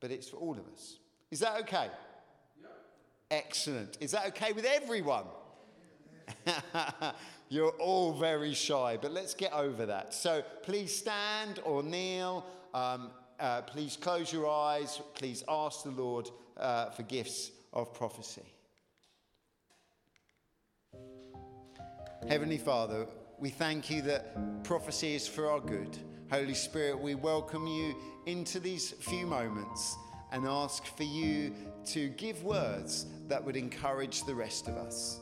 But 0.00 0.10
it's 0.10 0.28
for 0.28 0.36
all 0.36 0.52
of 0.52 0.66
us. 0.72 0.98
Is 1.30 1.40
that 1.40 1.60
okay? 1.62 1.88
Excellent. 3.30 3.96
Is 4.00 4.10
that 4.12 4.26
okay 4.28 4.52
with 4.52 4.64
everyone? 4.64 5.24
You're 7.48 7.70
all 7.70 8.12
very 8.12 8.54
shy, 8.54 8.98
but 9.00 9.12
let's 9.12 9.34
get 9.34 9.52
over 9.52 9.86
that. 9.86 10.14
So 10.14 10.42
please 10.62 10.94
stand 10.94 11.60
or 11.64 11.82
kneel. 11.82 12.46
Um, 12.74 13.10
uh, 13.38 13.62
please 13.62 13.96
close 14.00 14.32
your 14.32 14.48
eyes. 14.48 15.00
Please 15.14 15.42
ask 15.48 15.82
the 15.82 15.90
Lord 15.90 16.30
uh, 16.56 16.90
for 16.90 17.02
gifts 17.02 17.50
of 17.72 17.92
prophecy. 17.94 18.42
Heavenly 22.28 22.58
Father, 22.58 23.06
we 23.38 23.50
thank 23.50 23.90
you 23.90 24.02
that 24.02 24.62
prophecy 24.64 25.14
is 25.14 25.26
for 25.26 25.50
our 25.50 25.60
good. 25.60 25.98
Holy 26.30 26.54
Spirit, 26.54 26.98
we 26.98 27.14
welcome 27.14 27.66
you 27.66 27.96
into 28.26 28.60
these 28.60 28.92
few 28.92 29.26
moments 29.26 29.96
and 30.30 30.46
ask 30.46 30.84
for 30.96 31.02
you 31.02 31.54
to 31.86 32.08
give 32.10 32.42
words 32.44 33.06
that 33.28 33.44
would 33.44 33.56
encourage 33.56 34.24
the 34.24 34.34
rest 34.34 34.68
of 34.68 34.76
us. 34.76 35.20